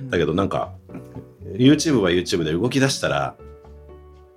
[0.10, 0.74] だけどなんか
[1.54, 3.36] YouTube は YouTube で動き出したら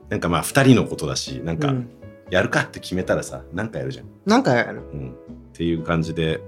[0.08, 1.90] なんかまあ2人のことだしなんかうん
[2.30, 4.06] やるかって決めたらさなんかやるじゃん。
[4.24, 4.80] なんかやる。
[4.80, 5.14] うん、っ
[5.52, 6.40] ていう感じで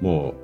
[0.00, 0.34] も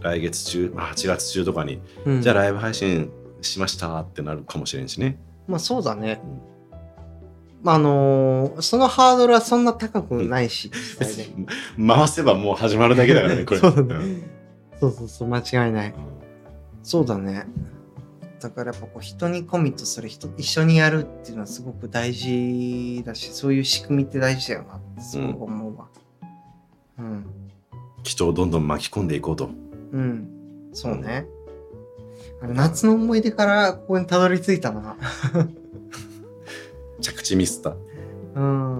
[0.00, 3.10] う来月中、まあ、8月中とかに、うんじゃあライブ配信
[3.40, 5.18] しましたってなるかもしれんしね。
[5.46, 6.40] まあそうだねうん。
[7.62, 10.70] まああのーそのハードルはそんな高くないし、
[11.78, 13.60] 回せばもう始まるだけだからね これ。
[13.60, 14.22] そうだねん
[14.80, 15.88] そうそうそう、間違いない。
[15.90, 16.14] うん
[16.82, 17.46] そうだね。
[18.44, 25.86] だからやっぱこう人にコミットする人一緒にやるっていうのはすごく大事だしそういう仕組みって大事だよなってすごく思うわ。
[26.98, 27.26] うん。
[28.02, 29.48] 人をどんどん巻き込んでいこうと。
[29.92, 30.28] うん。
[30.74, 31.26] そうね。
[32.42, 34.94] あれ夏の思い出からここにたどり着いたな。
[37.00, 37.74] 着地ミスった。
[38.34, 38.78] うん。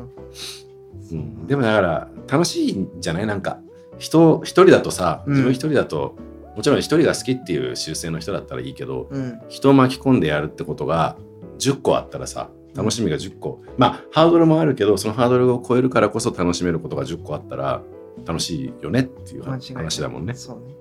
[1.11, 3.27] うん、でもだから楽しいんじゃない？
[3.27, 3.61] なんか
[3.97, 6.17] 人一人だとさうん自分一人だと、
[6.57, 9.41] もちろん一人が好きっていう習性の人だったらいいけどうん。
[9.49, 11.17] 人を巻き込んでやるってことが
[11.59, 17.83] 10個あったらさ楽しみが10個、まあハードルもあるけどそのハードルを超えるからこそ楽しめることが10個あったら
[18.25, 20.75] 楽しいよねっていう話だもんねそうね。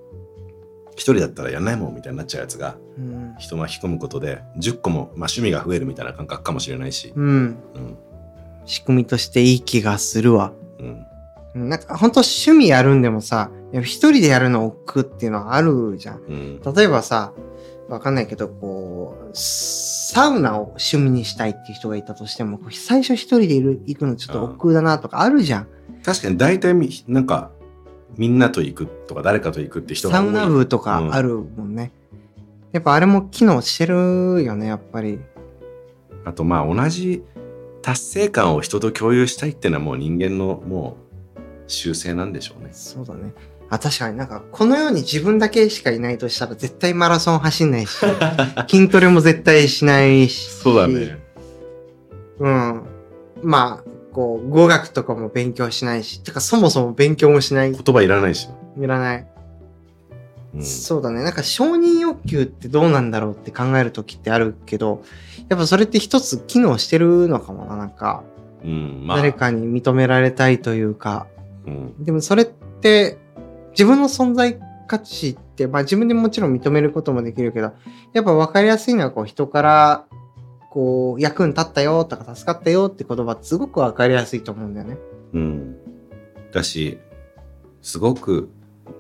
[0.96, 3.36] 一人だったらやんないもんみたいになっちゃうやつがうん。
[3.38, 7.26] 人巻き込むことで10個も、まあ、趣味が増えるみたいな感覚かもしれないし、うん。
[7.26, 7.98] うん
[8.66, 10.54] 仕組みとしていい気がするわ。
[11.56, 13.51] うん、うんなんか本当趣味やるんでもさ、
[13.82, 16.18] 一人でやるの億劫っていうのはあるじゃん。
[16.18, 17.34] うん、例えばさ、
[17.89, 25.68] わかんないけど、こう、サウナを趣味にしたいっていう人がいたとしても、最初一人でいる行くのちょっと億劫だなとかあるじゃん。
[26.04, 27.51] 確かに大体みなんか
[28.18, 31.91] みんなと行くとか誰かと行くって人が多いサウナ部とかあるもんね。
[32.72, 35.20] やっぱあれも機能してるよね、やっぱり。
[36.26, 37.24] あとまあ同じ
[37.82, 40.97] 達成感を人と共有したいっていうのはもう人間のも
[41.68, 42.70] う習性なんでしょうね。
[42.72, 43.34] そうだね。
[43.70, 47.97] あ、確かになんか、この世に自分だけしかいないとしたら絶対マラソン走んないし、
[48.70, 50.51] 筋トレも絶対しないし。
[50.51, 51.20] そうだね。
[52.39, 52.82] うん。
[53.41, 57.72] まあ、こう、語学とかも勉強しないし、てかそもそも勉強もしない。
[57.72, 58.47] い言葉いらないし。
[58.78, 59.28] らない。
[60.53, 61.24] うん、そうだね。
[61.24, 65.03] なんか承認欲求ってどうなんだろうって考える時ってあるけど、
[65.49, 67.76] やっぱそれって一つ機能してるのかもな。
[67.76, 68.24] なんか、
[68.64, 71.26] うん、まあ、誰かに認められたいというか。
[71.66, 73.18] うん、でもそれって、
[73.72, 77.74] 自分の存在価値って、まあ自分でもちろん認めることもできるけど、
[78.14, 80.05] やっぱ分かりやすいのはこう人から、
[80.70, 84.97] こう、役に立ったよとか助かったよって言葉すごく分かりやすいと思うんだよね。
[85.34, 85.78] うん。
[86.51, 86.99] だし、
[87.82, 88.49] すごく、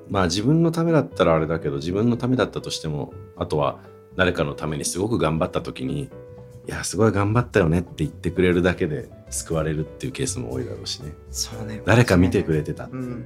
[0.09, 3.79] まあ自分のためだったらあれだけど、自分のためだったとしても、あとは
[4.15, 6.09] 誰かのためにすごく頑張った時に、
[6.67, 11.11] いや、すごい頑張ったよねって言ってくれるだけで救われるっていうケースも多いだろうしね。
[11.29, 11.81] そうね。
[11.85, 12.85] 誰か見てくれてた。
[12.85, 13.25] うん。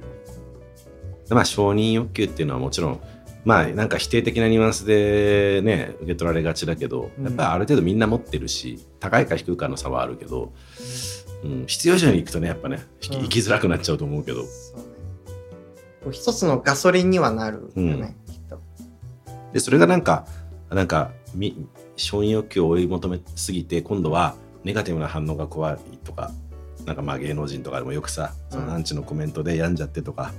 [1.30, 3.00] まあ承認欲求っていうのはもちろん、
[3.44, 10.52] まあなんか否定的なニュアンスでね、受け取られがちだけど、うんやっぱりある程度みんな持ってるし、高いか低いかの差はあるけど、
[11.44, 16.12] うん、必要以上に行くとね、やっぱね、生きづらくなっちゃうと思うけど、そうね。
[16.12, 18.60] 一つのガソリンにはなるよね、きっと。
[19.52, 20.26] でそれがなんか
[20.70, 21.66] なんかみ
[21.98, 24.34] 承認欲求を追い求めすぎて今度は
[24.64, 26.32] ネガティブな反応が怖いとか
[26.86, 30.32] なんかまあ芸能人とかでもよくさそのアンチのコメントで病んじゃってとか、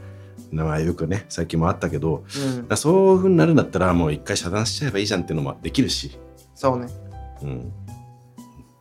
[0.51, 2.24] まあよくね最近もあったけど
[2.70, 2.78] うん。
[2.78, 6.18] そういうふうになるんだったらもう一回遮断しちゃえばいいじゃんっていうのもできるし、
[6.55, 6.88] そうね。
[7.43, 7.74] うん、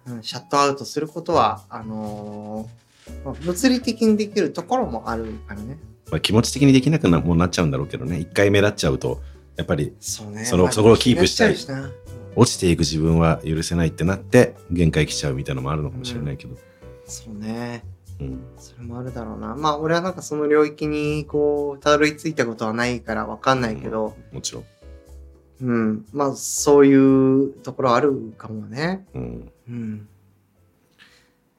[0.07, 2.79] うん、シャットアウトすることは、あのー
[3.25, 5.79] まあ物理的にできるところもあるからね。
[6.11, 8.19] まあ、気持ち的にできなくなもうなっちゃうんだろうけどね。
[8.19, 9.21] 一回目立っちゃうと
[9.57, 10.45] やっぱりそうね。
[10.45, 11.57] そのまあそこをキープしたい
[12.39, 16.61] 落ちていく自分は許せないってなって限界来ちゃうみたいなのもあるのかもしれないけど、な
[17.05, 17.85] そうね。
[18.21, 19.55] うんそれもあるだろうな。
[19.57, 24.65] まあ、俺はなんかその領域に、こう、たどり着いたことはないからわかんないけど、もちろん、
[25.61, 26.07] うん。
[26.13, 29.07] まあ、そういうところあるかもね。
[29.15, 30.09] うん、うん。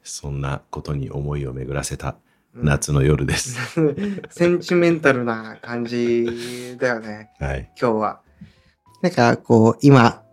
[0.04, 2.16] そんなことに思いを巡らせた
[2.56, 3.58] うん夏の夜です。
[4.32, 7.72] センチメンタルな感じだよね、はい。
[7.80, 8.22] 今日は。
[9.02, 10.24] なんか、こう、今、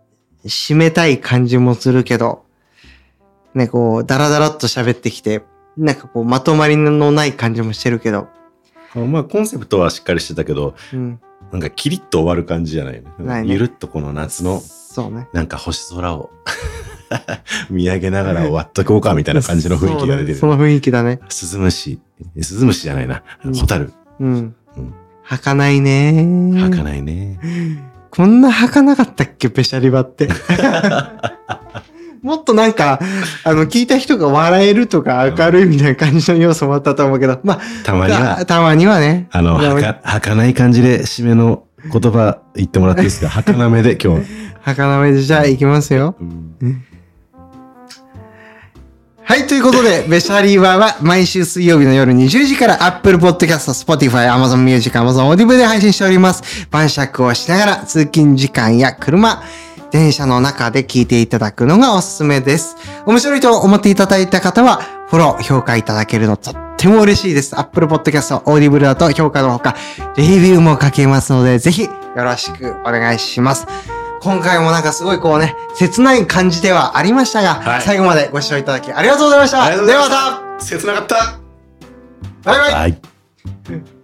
[0.45, 2.43] 締めたい感じもするけど、
[3.55, 5.41] ね、こう、ダラダラっと喋ってきて、
[5.77, 8.27] なんかこう、まとまりのない感じもしてるけど、
[8.95, 11.19] あまあコンセプトはしっかりしてたけど、うん。
[11.51, 12.93] なんかキリッと終わる感じじゃない？
[12.93, 13.03] ね。
[13.19, 15.27] ないねゆるっとこの夏のそうね。
[15.33, 16.29] なんか星空を
[17.69, 20.35] 見上げながら終わっとこうかみたいな感じの雰囲気が出てる。
[20.37, 21.19] その雰囲気だね。
[21.29, 21.99] スズムシ。
[22.35, 23.23] えスズムシじゃないな。
[23.45, 23.93] うんホタル。
[24.19, 24.93] うんうん。
[25.23, 26.23] 儚いね
[26.53, 27.39] 儚いね。
[28.17, 30.27] こんな儚かったっけ、ペシャリバって。
[32.23, 32.99] もっとなんか、
[33.43, 39.27] あの、聞いた人が笑えるとか明るいみたいな感じの要素もあったと思うけど、またまにあ、はた、たまにはね。
[39.31, 43.29] あの、はか、はかない感じで締めの言葉言ってもらっていいですか？
[43.29, 44.25] はかなめで今日。
[44.63, 46.15] 儚めでじゃあ行きますよ。
[46.19, 46.83] うん
[49.27, 56.65] はい、ということで、ベシャリーバーは毎週水曜日の夜20時から Apple Podcast、Spotify、Amazon Music、Amazon Audible で配信しております。
[56.71, 59.43] 晩酌をしながら通勤時間や車、
[59.91, 62.77] 電車の中で聞いていただくのがおすすめです。
[63.05, 64.77] 面白いと思っていただいた方は、
[65.09, 67.59] フォロー、評価いただけるのとっても嬉しいです。
[67.59, 69.75] Apple Podcast、Audible だと評価のほか、
[70.15, 73.67] レビューも書けますので、ぜひよろしくお願いします。
[74.21, 79.85] 今回もなんかすごいこうね、切ない感じではありましたが、はい最後までご視聴いただきありがとうございました。
[79.85, 81.39] ではまた切なかった
[82.43, 83.96] バイバイはい。